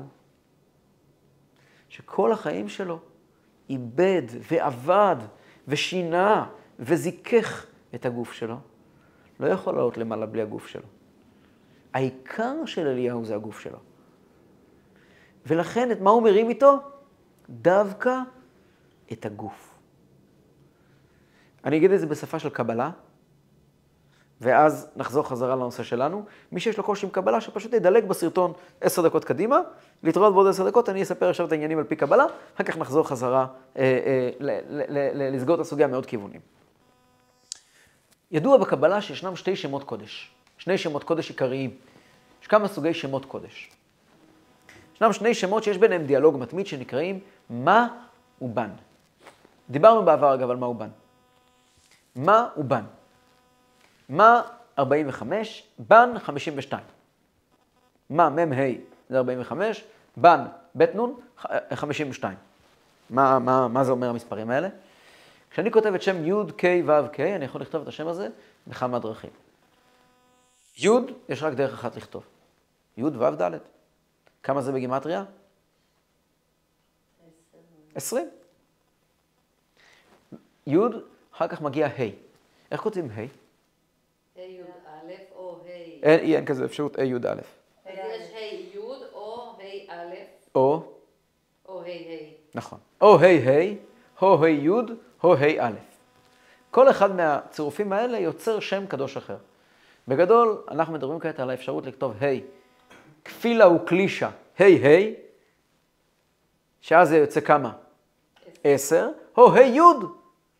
שכל 1.89 2.31
החיים 2.31 2.69
שלו 2.69 2.99
איבד 3.69 4.23
ועבד 4.51 5.15
ושינה 5.67 6.45
וזיכך 6.79 7.65
את 7.95 8.05
הגוף 8.05 8.33
שלו, 8.33 8.57
לא 9.39 9.47
יכול 9.47 9.75
לעלות 9.75 9.97
למעלה 9.97 10.25
בלי 10.25 10.41
הגוף 10.41 10.67
שלו. 10.67 10.87
העיקר 11.93 12.65
של 12.65 12.87
אליהו 12.87 13.25
זה 13.25 13.35
הגוף 13.35 13.59
שלו. 13.59 13.79
ולכן, 15.45 15.91
את 15.91 16.01
מה 16.01 16.09
הוא 16.09 16.23
מרים 16.23 16.49
איתו? 16.49 16.77
דווקא 17.49 18.19
את 19.11 19.25
הגוף. 19.25 19.77
אני 21.65 21.77
אגיד 21.77 21.91
את 21.91 21.99
זה 21.99 22.07
בשפה 22.07 22.39
של 22.39 22.49
קבלה, 22.49 22.91
ואז 24.41 24.87
נחזור 24.95 25.27
חזרה 25.27 25.55
לנושא 25.55 25.83
שלנו. 25.83 26.25
מי 26.51 26.59
שיש 26.59 26.77
לו 26.77 26.83
קושי 26.83 27.05
עם 27.05 27.11
קבלה, 27.11 27.41
שפשוט 27.41 27.73
ידלג 27.73 28.05
בסרטון 28.05 28.53
עשר 28.81 29.01
דקות 29.01 29.25
קדימה, 29.25 29.59
להתראות 30.03 30.33
בעוד 30.33 30.47
עשר 30.47 30.69
דקות, 30.69 30.89
אני 30.89 31.03
אספר 31.03 31.29
עכשיו 31.29 31.47
את 31.47 31.51
העניינים 31.51 31.77
על 31.77 31.83
פי 31.83 31.95
קבלה, 31.95 32.25
אחר 32.55 32.63
כך 32.63 32.77
נחזור 32.77 33.07
חזרה 33.07 33.47
אה, 33.77 34.29
אה, 34.39 35.29
לסגור 35.31 35.55
את 35.55 35.59
הסוגיה 35.59 35.87
מעוד 35.87 36.05
כיוונים. 36.05 36.41
ידוע 38.31 38.57
בקבלה 38.57 39.01
שישנם 39.01 39.35
שתי 39.35 39.55
שמות 39.55 39.83
קודש, 39.83 40.31
שני 40.57 40.77
שמות 40.77 41.03
קודש 41.03 41.29
עיקריים. 41.29 41.75
יש 42.41 42.47
כמה 42.47 42.67
סוגי 42.67 42.93
שמות 42.93 43.25
קודש. 43.25 43.71
ישנם 44.95 45.13
שני 45.13 45.33
שמות 45.33 45.63
שיש 45.63 45.77
ביניהם 45.77 46.05
דיאלוג 46.05 46.37
מתמיד 46.37 46.67
שנקראים 46.67 47.19
מה 47.49 47.87
ובן. 48.41 48.69
דיברנו 49.69 50.05
בעבר 50.05 50.33
אגב 50.33 50.49
על 50.49 50.57
מה 50.57 50.67
ובן. 50.67 50.89
מה 52.15 52.47
ובן. 52.57 52.83
מה 54.09 54.41
45, 54.79 55.63
בן 55.79 56.19
52. 56.19 56.83
מה 58.09 58.29
מ"ה 58.29 58.55
זה 59.09 59.17
45, 59.17 59.83
בן 60.17 60.39
בית 60.75 60.95
נון 60.95 61.19
52. 61.73 62.37
מה, 63.09 63.39
מה, 63.39 63.67
מה 63.67 63.83
זה 63.83 63.91
אומר 63.91 64.09
המספרים 64.09 64.49
האלה? 64.49 64.69
כשאני 65.51 65.71
כותב 65.71 65.93
את 65.93 66.01
שם 66.01 66.25
י' 66.25 66.51
ק' 66.57 66.63
ו' 66.85 67.09
ק', 67.13 67.19
אני 67.19 67.45
יכול 67.45 67.61
לכתוב 67.61 67.81
את 67.81 67.87
השם 67.87 68.07
הזה 68.07 68.27
בכמה 68.67 68.99
דרכים. 68.99 69.29
י', 70.77 70.89
יש 71.29 71.43
רק 71.43 71.53
דרך 71.53 71.73
אחת 71.73 71.95
לכתוב. 71.95 72.23
י' 72.97 73.03
ו' 73.03 73.35
ד'. 73.41 73.51
כמה 74.43 74.61
זה 74.61 74.71
בגימטריה? 74.71 75.23
עשרים. 77.95 78.29
י', 80.67 80.77
אחר 81.35 81.47
כך 81.47 81.61
מגיע 81.61 81.87
ה'. 81.87 82.09
איך 82.71 82.81
כותבים 82.81 83.09
ה'? 83.11 83.44
או 86.05 86.09
ה'. 86.09 86.13
אין, 86.13 86.33
אין 86.35 86.45
כזה 86.45 86.65
אפשרות, 86.65 86.99
ה' 86.99 87.03
י' 87.03 87.13
א'. 87.15 87.41
אז 87.85 87.93
יש 88.21 88.31
ה' 88.35 88.39
י' 88.75 88.77
או 89.13 89.55
ה' 89.59 89.93
א' 89.93 90.15
או, 90.55 90.83
או 91.67 91.81
ה' 91.81 91.85
ה'. 91.85 92.33
נכון. 92.55 92.79
או 93.01 93.17
ה' 93.19 93.25
ה', 93.25 93.75
או 94.21 94.43
ה' 94.43 94.49
י', 94.49 94.69
או 95.23 95.35
ה' 95.35 95.67
א'. 95.67 95.73
כל 96.71 96.89
אחד 96.89 97.15
מהצירופים 97.15 97.93
האלה 97.93 98.19
יוצר 98.19 98.59
שם 98.59 98.87
קדוש 98.87 99.17
אחר. 99.17 99.37
בגדול, 100.07 100.63
אנחנו 100.71 100.93
מדברים 100.93 101.19
כעת 101.19 101.39
על 101.39 101.49
האפשרות 101.49 101.85
לכתוב 101.85 102.13
ה' 102.23 102.25
כפילה 103.25 103.67
וקלישה, 103.69 104.29
ה' 104.59 104.63
ה', 104.63 105.09
שאז 106.81 107.09
זה 107.09 107.17
יוצא 107.17 107.41
כמה? 107.41 107.73
עשר, 108.63 109.09
או 109.37 109.53
ה' 109.53 109.61
י', 109.61 109.81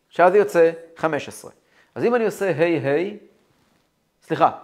שאז 0.08 0.32
זה 0.32 0.38
יוצא 0.38 0.70
חמש 0.96 1.28
עשרה. 1.28 1.50
אז 1.94 2.04
אם 2.04 2.14
אני 2.14 2.24
עושה 2.24 2.50
ה' 2.50 2.88
ה', 2.88 3.16
סליחה, 4.22 4.58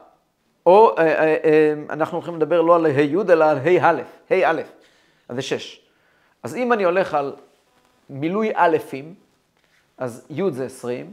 או 0.66 0.98
אה, 0.98 1.04
אה, 1.04 1.36
אה, 1.44 1.74
אנחנו 1.90 2.16
הולכים 2.16 2.36
לדבר 2.36 2.62
לא 2.62 2.74
על 2.76 2.86
ה' 2.86 2.88
י', 2.88 3.16
אלא 3.30 3.44
על 3.44 3.58
ה' 3.58 3.90
א', 3.90 4.02
ה' 4.30 4.50
א', 4.50 4.62
אז 5.28 5.36
זה 5.36 5.42
שש. 5.42 5.80
אז 6.42 6.56
אם 6.56 6.72
אני 6.72 6.84
הולך 6.84 7.14
על 7.14 7.34
מילוי 8.10 8.56
אלפים, 8.56 9.14
אז 9.98 10.26
י' 10.30 10.50
זה 10.50 10.64
20, 10.64 11.12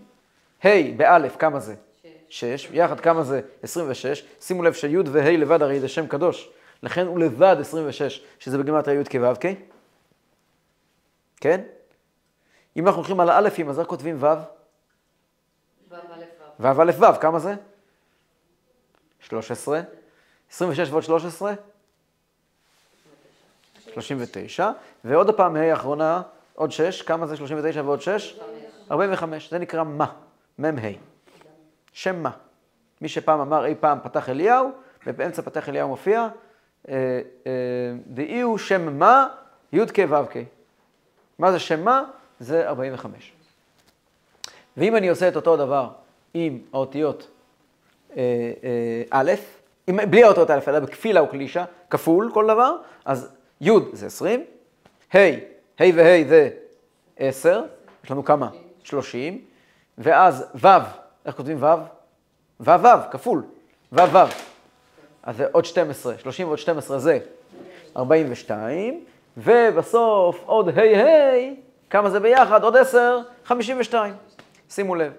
ה' 0.63 0.69
באלף 0.97 1.35
כמה 1.35 1.59
זה? 1.59 1.75
שש. 2.29 2.65
6, 2.65 2.69
יחד 2.73 2.99
כמה 2.99 3.23
זה? 3.23 3.41
26. 3.63 4.23
שימו 4.41 4.63
לב 4.63 4.73
שי' 4.73 4.97
וה' 4.97 5.31
לבד 5.31 5.61
הרי 5.61 5.79
זה 5.79 5.87
שם 5.87 6.07
קדוש, 6.07 6.49
לכן 6.83 7.07
הוא 7.07 7.19
לבד 7.19 7.55
26, 7.59 8.21
שזה 8.39 8.57
בגימטריה 8.57 9.01
י' 9.01 9.19
כו' 9.19 9.35
כ'. 9.41 9.45
כן? 11.41 11.61
אם 12.77 12.87
אנחנו 12.87 12.99
הולכים 12.99 13.19
על 13.19 13.29
האלפים, 13.29 13.69
אז 13.69 13.79
רק 13.79 13.87
כותבים 13.87 14.17
ו', 14.19 14.25
ו' 15.89 15.95
א' 15.95 16.23
ו'. 16.59 16.77
ו' 16.77 16.81
א' 16.81 16.91
ו', 16.99 17.19
כמה 17.21 17.39
זה? 17.39 17.55
13. 19.21 19.81
26 20.51 20.89
ועוד 20.89 21.03
13? 21.03 21.53
39. 23.93 24.71
ועוד 25.03 25.35
פעם 25.35 25.55
ה' 25.55 25.59
האחרונה, 25.59 26.21
עוד 26.55 26.71
6, 26.71 27.01
כמה 27.01 27.27
זה 27.27 27.37
39 27.37 27.81
ועוד 27.81 28.01
6? 28.01 28.39
45. 28.91 29.49
זה 29.49 29.59
נקרא 29.59 29.83
מה, 29.83 30.11
מ"ה. 30.59 30.89
שם 31.93 32.23
מה. 32.23 32.31
מי 33.01 33.09
שפעם 33.09 33.39
אמר 33.39 33.65
אי 33.65 33.75
פעם 33.79 33.99
פתח 34.03 34.29
אליהו, 34.29 34.71
ובאמצע 35.07 35.41
פתח 35.41 35.69
אליהו 35.69 35.89
מופיע, 35.89 36.27
אה, 36.89 37.21
אה, 37.47 37.51
דאי 38.07 38.41
הוא 38.41 38.57
שם 38.57 38.99
מה, 38.99 39.27
י' 39.73 39.85
כ' 39.93 39.99
ו' 40.09 40.25
כ'. 40.31 40.37
מה 41.39 41.51
זה 41.51 41.59
שם 41.59 41.83
מה? 41.83 42.03
זה 42.39 42.69
45. 42.69 43.33
ואם 44.77 44.95
אני 44.95 45.09
עושה 45.09 45.27
את 45.27 45.35
אותו 45.35 45.57
דבר 45.57 45.89
עם 46.33 46.59
האותיות 46.73 47.27
א', 49.09 49.31
עם, 49.87 49.99
בלי 50.09 50.23
האותיות 50.23 50.49
א', 50.49 50.59
אלא 50.67 50.79
בכפילה 50.79 51.23
וקלישה, 51.23 51.65
כפול 51.89 52.31
כל 52.33 52.47
דבר, 52.47 52.75
אז 53.05 53.29
י' 53.61 53.71
זה 53.93 54.05
20, 54.05 54.43
ה', 55.15 55.17
ה' 55.79 55.83
וה' 55.95 56.23
זה 56.29 56.49
10, 57.17 57.61
יש 58.03 58.11
לנו 58.11 58.25
כמה? 58.25 58.49
30, 58.83 59.41
ואז 59.97 60.45
ו', 60.55 60.67
איך 61.25 61.35
כותבים 61.35 61.63
ו'? 61.63 61.67
ו' 62.59 62.83
ו', 62.83 63.11
כפול, 63.11 63.43
ו' 63.91 64.13
ו', 64.13 64.17
אז 65.23 65.37
זה 65.37 65.45
עוד 65.51 65.65
12, 65.65 66.17
30 66.17 66.47
ועוד 66.47 66.59
12 66.59 66.99
זה 66.99 67.19
42, 67.97 69.03
ובסוף 69.37 70.43
עוד 70.45 70.79
ה' 70.79 70.81
ה', 70.81 71.53
כמה 71.89 72.09
זה 72.09 72.19
ביחד? 72.19 72.63
עוד 72.63 72.75
10, 72.75 73.19
52. 73.45 74.13
שימו 74.69 74.95
לב, 74.95 75.13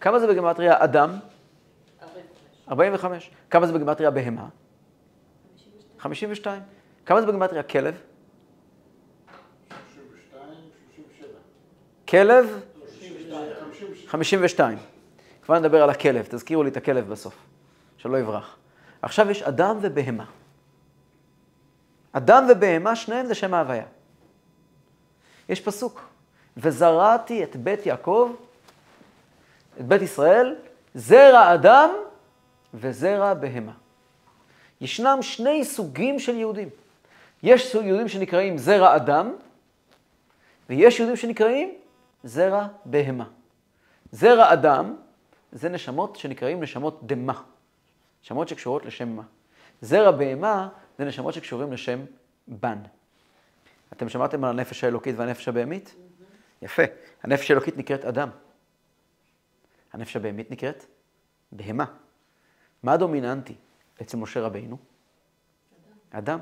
כמה 0.00 0.18
זה 0.18 0.26
בגימטריה 0.26 0.84
אדם? 0.84 1.10
45. 2.68 3.30
45. 3.30 3.30
כמה 3.50 3.66
זה 3.66 3.72
בגימטריה 3.72 4.10
בהמה? 4.10 4.48
52. 5.98 6.62
כמה 7.06 7.20
זה 7.20 7.26
בגימטריה 7.26 7.62
כלב? 7.62 7.94
32, 9.68 10.48
37. 10.98 11.28
כלב? 12.08 12.60
32, 12.88 13.48
52. 13.68 14.08
52. 14.08 14.78
כבר 15.42 15.58
נדבר 15.58 15.82
על 15.82 15.90
הכלב, 15.90 16.26
תזכירו 16.30 16.62
לי 16.62 16.70
את 16.70 16.76
הכלב 16.76 17.08
בסוף, 17.08 17.34
שלא 17.96 18.18
יברח. 18.18 18.56
עכשיו 19.02 19.30
יש 19.30 19.42
אדם 19.42 19.78
ובהמה. 19.80 20.24
אדם 22.12 22.46
ובהמה, 22.50 22.96
שניהם 22.96 23.26
זה 23.26 23.34
שם 23.34 23.54
ההוויה. 23.54 23.84
יש 25.48 25.60
פסוק, 25.60 26.08
וזרעתי 26.56 27.44
את 27.44 27.56
בית 27.56 27.86
יעקב, 27.86 28.34
את 29.80 29.84
בית 29.86 30.02
ישראל, 30.02 30.54
זרע 30.94 31.54
אדם 31.54 31.90
וזרע 32.76 33.34
בהמה. 33.34 33.72
ישנם 34.80 35.18
שני 35.20 35.64
סוגים 35.64 36.18
של 36.18 36.34
יהודים. 36.34 36.68
יש 37.42 37.74
יהודים 37.74 38.08
שנקראים 38.08 38.58
זרע 38.58 38.96
אדם, 38.96 39.34
ויש 40.68 40.98
יהודים 40.98 41.16
שנקראים 41.16 41.74
זרע 42.24 42.66
בהמה. 42.84 43.28
זרע 44.12 44.52
אדם 44.52 44.96
זה 45.52 45.68
נשמות 45.68 46.16
שנקראים 46.16 46.62
נשמות 46.62 47.00
דמה, 47.06 47.42
נשמות 48.24 48.48
שקשורות 48.48 48.84
לשם 48.84 49.08
מה. 49.08 49.22
זרע 49.80 50.10
בהמה 50.10 50.68
זה 50.98 51.04
נשמות 51.04 51.34
שקשורים 51.34 51.72
לשם 51.72 52.04
בן. 52.48 52.78
אתם 53.92 54.08
שמעתם 54.08 54.44
על 54.44 54.50
הנפש 54.50 54.84
האלוקית 54.84 55.14
והנפש 55.18 55.48
הבהמית? 55.48 55.94
יפה. 56.62 56.82
הנפש 57.22 57.50
האלוקית 57.50 57.76
נקראת 57.76 58.04
אדם. 58.04 58.28
הנפש 59.92 60.16
הבהמית 60.16 60.50
נקראת 60.50 60.84
בהמה. 61.52 61.84
מה 62.82 62.92
הדומיננטי 62.92 63.54
אצל 64.02 64.16
משה 64.16 64.40
רבינו? 64.40 64.76
אדם. 66.10 66.38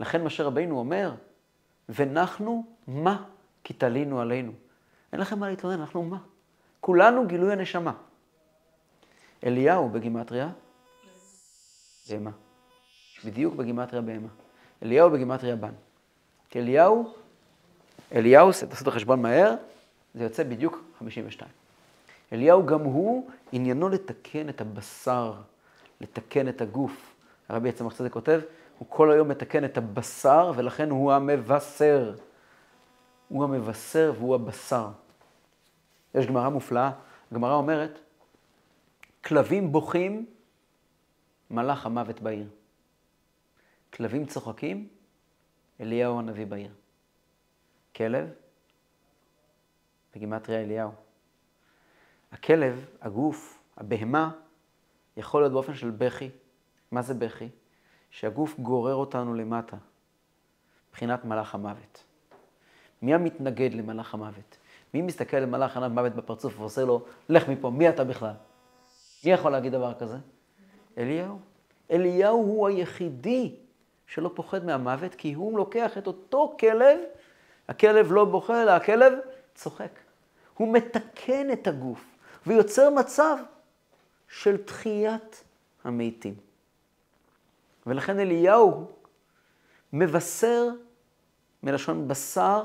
לכן 0.00 0.24
משה 0.24 0.44
רבינו 0.44 0.78
אומר, 0.78 1.14
ונחנו 1.88 2.64
מה 2.86 3.24
כי 3.64 3.74
תלינו 3.74 4.20
עלינו. 4.20 4.52
אין 5.12 5.20
לכם 5.20 5.38
מה 5.38 5.48
להתלונן, 5.48 5.80
אנחנו 5.80 6.02
מה? 6.02 6.18
כולנו 6.80 7.26
גילוי 7.26 7.52
הנשמה. 7.52 7.92
אליהו 9.44 9.88
בגימטריה, 9.88 10.48
בהמה. 12.10 12.30
בדיוק 13.24 13.54
בגימטריה 13.54 14.02
בהמה. 14.02 14.28
אליהו 14.82 15.10
בגימטריה 15.10 15.56
בן. 15.56 15.72
כי 16.50 16.58
אליהו, 16.58 17.14
אליהו, 18.12 18.50
תעשו 18.52 18.82
את 18.82 18.88
החשבון 18.88 19.22
מהר, 19.22 19.54
זה 20.14 20.24
יוצא 20.24 20.44
בדיוק 20.44 20.84
52. 20.98 21.50
אליהו 22.32 22.66
גם 22.66 22.80
הוא, 22.80 23.30
עניינו 23.52 23.88
לתקן 23.88 24.48
את 24.48 24.60
הבשר, 24.60 25.34
לתקן 26.00 26.48
את 26.48 26.60
הגוף. 26.60 27.14
הרבי 27.48 27.68
יצמח 27.68 27.94
צדק 27.94 28.12
כותב, 28.12 28.40
הוא 28.78 28.88
כל 28.90 29.10
היום 29.10 29.28
מתקן 29.28 29.64
את 29.64 29.78
הבשר, 29.78 30.52
ולכן 30.56 30.90
הוא 30.90 31.12
המבשר. 31.12 32.14
הוא 33.28 33.44
המבשר 33.44 34.12
והוא 34.16 34.34
הבשר. 34.34 34.88
יש 36.14 36.26
גמרא 36.26 36.48
מופלאה, 36.48 36.90
הגמרא 37.30 37.54
אומרת, 37.54 37.98
כלבים 39.24 39.72
בוכים, 39.72 40.26
מלאך 41.50 41.86
המוות 41.86 42.20
בעיר. 42.20 42.48
כלבים 43.92 44.26
צוחקים, 44.26 44.88
אליהו 45.80 46.18
הנביא 46.18 46.46
בעיר. 46.46 46.72
כלב, 47.96 48.28
בגימטריה 50.14 50.62
אליהו. 50.62 50.90
הכלב, 52.32 52.86
הגוף, 53.00 53.58
הבהמה, 53.76 54.30
יכול 55.16 55.42
להיות 55.42 55.52
באופן 55.52 55.74
של 55.74 55.90
בכי. 55.90 56.30
מה 56.90 57.02
זה 57.02 57.14
בכי? 57.14 57.48
שהגוף 58.10 58.58
גורר 58.58 58.94
אותנו 58.94 59.34
למטה, 59.34 59.76
מבחינת 60.90 61.24
מלאך 61.24 61.54
המוות. 61.54 62.04
מי 63.02 63.14
המתנגד 63.14 63.74
למלאך 63.74 64.14
המוות? 64.14 64.56
מי 64.94 65.02
מסתכל 65.02 65.36
למלאך 65.36 65.76
המוות 65.76 66.14
בפרצוף 66.14 66.60
ועושה 66.60 66.84
לו, 66.84 67.04
לך 67.28 67.48
מפה, 67.48 67.70
מי 67.70 67.88
אתה 67.88 68.04
בכלל? 68.04 68.32
מי 69.24 69.30
יכול 69.30 69.52
להגיד 69.52 69.72
דבר 69.72 69.94
כזה? 69.94 70.16
אליהו. 70.98 71.38
אליהו 71.90 72.36
הוא 72.36 72.68
היחידי 72.68 73.54
שלא 74.06 74.30
פוחד 74.34 74.64
מהמוות, 74.64 75.14
כי 75.14 75.32
הוא 75.32 75.58
לוקח 75.58 75.98
את 75.98 76.06
אותו 76.06 76.56
כלב, 76.60 76.98
הכלב 77.68 78.12
לא 78.12 78.24
בוכה, 78.24 78.62
אלא 78.62 78.70
הכלב 78.70 79.12
צוחק. 79.54 79.90
הוא 80.54 80.72
מתקן 80.72 81.52
את 81.52 81.66
הגוף 81.66 82.16
ויוצר 82.46 82.90
מצב 82.90 83.36
של 84.28 84.56
תחיית 84.56 85.44
המתים. 85.84 86.34
ולכן 87.86 88.20
אליהו 88.20 88.90
מבשר, 89.92 90.68
מלשון 91.62 92.08
בשר, 92.08 92.62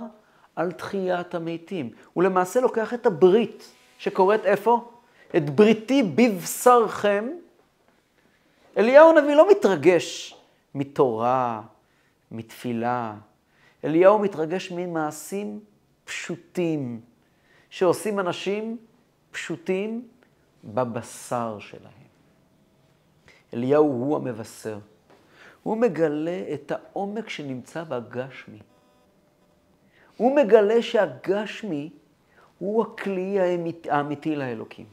על 0.56 0.72
תחיית 0.72 1.36
המתים. 1.36 1.90
הוא 2.14 2.24
למעשה 2.24 2.62
לוקח 2.62 2.94
את 2.94 3.06
הברית 3.06 3.72
שקורית 3.98 4.46
איפה? 4.46 4.92
את 5.38 5.50
בריתי 5.50 6.04
בבשרכם. 6.04 7.30
אליהו 8.78 9.10
הנביא 9.10 9.36
לא 9.36 9.52
מתרגש 9.52 10.36
מתורה, 10.76 11.62
מתפילה. 12.32 13.14
אליהו 13.84 14.20
מתרגש 14.20 14.72
ממעשים 14.72 15.60
פשוטים, 16.06 17.02
שעושים 17.70 18.20
אנשים 18.20 18.78
פשוטים 19.32 20.08
בבשר 20.64 21.58
שלהם. 21.60 21.92
אליהו 23.54 23.86
הוא 23.86 24.16
המבשר. 24.16 24.78
הוא 25.64 25.78
מגלה 25.78 26.42
את 26.54 26.72
העומק 26.72 27.30
שנמצא 27.30 27.84
בגשמי. 27.84 28.60
הוא 30.18 30.36
מגלה 30.36 30.82
שהגשמי 30.82 31.90
הוא 32.60 32.84
הכלי 32.84 33.38
האמיתי 33.90 34.36
לאלוקים. 34.36 34.86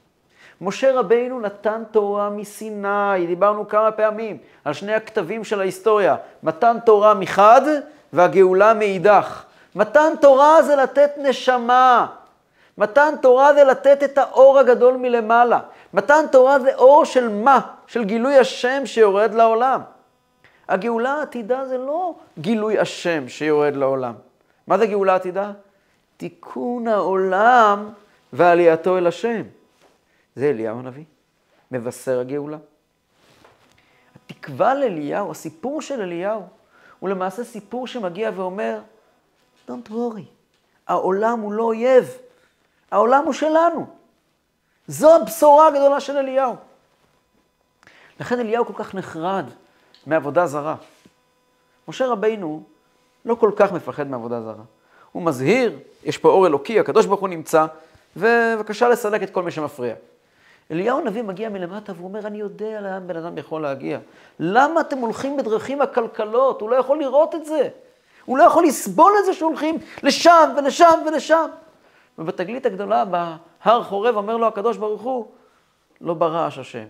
משה 0.60 1.00
רבינו 1.00 1.40
נתן 1.40 1.82
תורה 1.90 2.30
מסיני, 2.30 3.26
דיברנו 3.26 3.68
כמה 3.68 3.92
פעמים 3.92 4.38
על 4.64 4.72
שני 4.72 4.94
הכתבים 4.94 5.44
של 5.44 5.60
ההיסטוריה, 5.60 6.16
מתן 6.42 6.76
תורה 6.86 7.14
מחד 7.14 7.60
והגאולה 8.12 8.74
מאידך. 8.74 9.44
מתן 9.74 10.12
תורה 10.20 10.62
זה 10.62 10.76
לתת 10.76 11.10
נשמה, 11.18 12.06
מתן 12.78 13.14
תורה 13.22 13.54
זה 13.54 13.64
לתת 13.64 14.02
את 14.02 14.18
האור 14.18 14.58
הגדול 14.58 14.96
מלמעלה. 14.96 15.60
מתן 15.94 16.24
תורה 16.32 16.60
זה 16.60 16.74
אור 16.74 17.04
של 17.04 17.28
מה? 17.28 17.60
של 17.86 18.04
גילוי 18.04 18.38
השם 18.38 18.86
שיורד 18.86 19.34
לעולם. 19.34 19.80
הגאולה 20.68 21.12
העתידה 21.12 21.66
זה 21.66 21.78
לא 21.78 22.14
גילוי 22.38 22.78
השם 22.78 23.28
שיורד 23.28 23.76
לעולם. 23.76 24.14
מה 24.66 24.78
זה 24.78 24.86
גאולה 24.86 25.14
עתידה? 25.14 25.52
תיקון 26.16 26.88
העולם 26.88 27.90
ועלייתו 28.32 28.98
אל 28.98 29.06
השם. 29.06 29.42
זה 30.36 30.50
אליהו 30.50 30.78
הנביא, 30.78 31.04
מבשר 31.70 32.20
הגאולה. 32.20 32.58
התקווה 34.30 34.74
לאליהו, 34.74 35.30
הסיפור 35.30 35.82
של 35.82 36.00
אליהו, 36.00 36.42
הוא 36.98 37.08
למעשה 37.08 37.44
סיפור 37.44 37.86
שמגיע 37.86 38.30
ואומר, 38.36 38.80
Don't 39.68 39.90
worry, 39.90 40.24
העולם 40.86 41.40
הוא 41.40 41.52
לא 41.52 41.62
אויב, 41.62 42.18
העולם 42.90 43.24
הוא 43.24 43.32
שלנו. 43.32 43.86
זו 44.86 45.16
הבשורה 45.16 45.66
הגדולה 45.66 46.00
של 46.00 46.16
אליהו. 46.16 46.54
לכן 48.20 48.40
אליהו 48.40 48.66
כל 48.66 48.72
כך 48.76 48.94
נחרד 48.94 49.44
מעבודה 50.06 50.46
זרה. 50.46 50.76
משה 51.88 52.06
רבינו 52.06 52.62
לא 53.24 53.34
כל 53.34 53.50
כך 53.56 53.72
מפחד 53.72 54.06
מעבודה 54.06 54.42
זרה. 54.42 54.64
הוא 55.12 55.22
מזהיר, 55.22 55.78
יש 56.04 56.18
פה 56.18 56.28
אור 56.28 56.46
אלוקי, 56.46 56.80
הקדוש 56.80 57.06
ברוך 57.06 57.20
הוא 57.20 57.28
נמצא, 57.28 57.66
ובבקשה 58.16 58.88
לסלק 58.88 59.22
את 59.22 59.30
כל 59.30 59.42
מי 59.42 59.50
שמפריע. 59.50 59.94
אליהו 60.70 60.98
הנביא 60.98 61.22
מגיע 61.22 61.48
מלמטה 61.48 61.92
והוא 61.96 62.08
אומר, 62.08 62.26
אני 62.26 62.38
יודע 62.38 62.80
לאן 62.80 63.06
בן 63.06 63.16
אדם 63.16 63.38
יכול 63.38 63.62
להגיע. 63.62 63.98
למה 64.40 64.80
אתם 64.80 64.98
הולכים 64.98 65.36
בדרכים 65.36 65.82
עקלקלות? 65.82 66.60
הוא 66.60 66.70
לא 66.70 66.76
יכול 66.76 66.98
לראות 66.98 67.34
את 67.34 67.44
זה. 67.44 67.68
הוא 68.24 68.38
לא 68.38 68.42
יכול 68.42 68.64
לסבול 68.64 69.12
את 69.20 69.24
זה 69.24 69.34
שהולכים 69.34 69.78
לשם 70.02 70.54
ולשם 70.56 70.98
ולשם. 71.06 71.46
ובתגלית 72.18 72.66
הגדולה, 72.66 73.04
בהר 73.04 73.82
חורב, 73.82 74.16
אומר 74.16 74.36
לו 74.36 74.46
הקדוש 74.46 74.76
ברוך 74.76 75.02
הוא, 75.02 75.32
לא 76.00 76.14
ברעש 76.14 76.58
השם, 76.58 76.86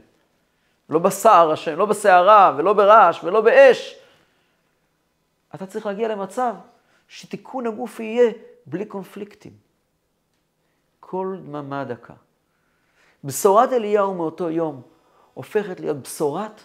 לא 0.88 0.98
בסער 0.98 1.50
השם, 1.50 1.78
לא 1.78 1.86
בסערה 1.86 2.54
ולא 2.56 2.72
ברעש 2.72 3.24
ולא 3.24 3.40
באש. 3.40 3.98
אתה 5.54 5.66
צריך 5.66 5.86
להגיע 5.86 6.08
למצב 6.08 6.54
שתיקון 7.08 7.66
הגוף 7.66 8.00
יהיה 8.00 8.32
בלי 8.66 8.84
קונפליקטים. 8.84 9.52
כל 11.00 11.36
דממה 11.44 11.84
דקה. 11.84 12.14
בשורת 13.24 13.72
אליהו 13.72 14.14
מאותו 14.14 14.50
יום 14.50 14.82
הופכת 15.34 15.80
להיות 15.80 15.96
בשורת 15.96 16.60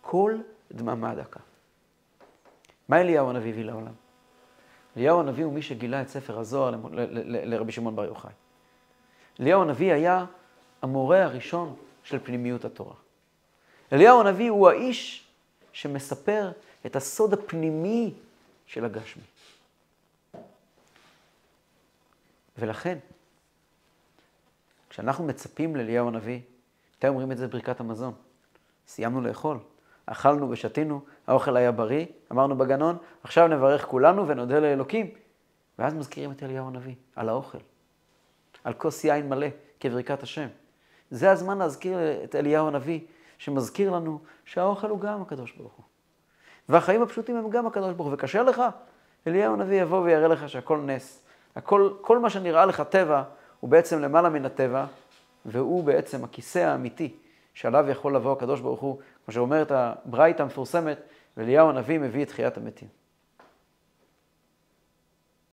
כל 0.00 0.38
דממה 0.72 1.14
דקה. 1.14 1.40
מה 2.88 3.00
אליהו 3.00 3.30
הנביא 3.30 3.50
הביא 3.50 3.64
לעולם? 3.64 4.01
אליהו 4.96 5.20
הנביא 5.20 5.44
הוא 5.44 5.52
מי 5.52 5.62
שגילה 5.62 6.02
את 6.02 6.08
ספר 6.08 6.38
הזוהר 6.38 6.74
לרבי 7.44 7.72
שמעון 7.72 7.96
בר 7.96 8.04
יוחאי. 8.04 8.32
אליהו 9.40 9.62
הנביא 9.62 9.92
היה 9.92 10.24
המורה 10.82 11.24
הראשון 11.24 11.76
של 12.04 12.18
פנימיות 12.18 12.64
התורה. 12.64 12.94
אליהו 13.92 14.20
הנביא 14.20 14.50
הוא 14.50 14.68
האיש 14.68 15.26
שמספר 15.72 16.52
את 16.86 16.96
הסוד 16.96 17.32
הפנימי 17.32 18.14
של 18.66 18.84
הגשמי. 18.84 19.22
ולכן, 22.58 22.98
כשאנחנו 24.90 25.24
מצפים 25.24 25.76
לאליהו 25.76 26.08
הנביא, 26.08 26.40
מתי 26.96 27.08
אומרים 27.08 27.32
את 27.32 27.36
זה 27.38 27.46
בברכת 27.48 27.80
המזון? 27.80 28.14
סיימנו 28.88 29.20
לאכול, 29.20 29.58
אכלנו 30.06 30.50
ושתינו, 30.50 31.00
האוכל 31.26 31.56
היה 31.56 31.72
בריא, 31.72 32.06
אמרנו 32.32 32.56
בגנון, 32.56 32.96
עכשיו 33.22 33.48
נברך 33.48 33.84
כולנו 33.84 34.28
ונודה 34.28 34.60
לאלוקים. 34.60 35.10
ואז 35.78 35.94
מזכירים 35.94 36.32
את 36.32 36.42
אליהו 36.42 36.66
הנביא, 36.66 36.94
על 37.16 37.28
האוכל, 37.28 37.58
על 38.64 38.72
כוס 38.72 39.04
יין 39.04 39.28
מלא, 39.28 39.46
כברכת 39.80 40.22
השם. 40.22 40.46
זה 41.10 41.30
הזמן 41.30 41.58
להזכיר 41.58 41.98
את 42.24 42.34
אליהו 42.34 42.68
הנביא, 42.68 43.00
שמזכיר 43.38 43.90
לנו 43.90 44.18
שהאוכל 44.44 44.90
הוא 44.90 45.00
גם 45.00 45.22
הקדוש 45.22 45.52
ברוך 45.52 45.72
הוא. 45.72 45.84
והחיים 46.68 47.02
הפשוטים 47.02 47.36
הם 47.36 47.50
גם 47.50 47.66
הקדוש 47.66 47.94
ברוך 47.94 48.08
הוא. 48.08 48.14
וקשה 48.14 48.42
לך, 48.42 48.62
אליהו 49.26 49.54
הנביא 49.54 49.82
יבוא 49.82 50.00
ויראה 50.00 50.28
לך 50.28 50.48
שהכל 50.48 50.78
נס. 50.78 51.22
הכל, 51.56 51.90
כל 52.00 52.18
מה 52.18 52.30
שנראה 52.30 52.66
לך 52.66 52.80
טבע, 52.80 53.22
הוא 53.60 53.70
בעצם 53.70 54.00
למעלה 54.00 54.28
מן 54.28 54.44
הטבע, 54.44 54.86
והוא 55.46 55.84
בעצם 55.84 56.24
הכיסא 56.24 56.58
האמיתי 56.58 57.16
שעליו 57.54 57.90
יכול 57.90 58.16
לבוא 58.16 58.32
הקדוש 58.32 58.60
ברוך 58.60 58.80
הוא, 58.80 58.98
כמו 59.24 59.34
שאומרת 59.34 59.70
הברייתא 59.70 60.42
המפורסמת, 60.42 61.00
ואליהו 61.36 61.68
הנביא 61.68 61.98
מביא 61.98 62.22
את 62.22 62.28
תחיית 62.28 62.56
המתים. 62.56 63.01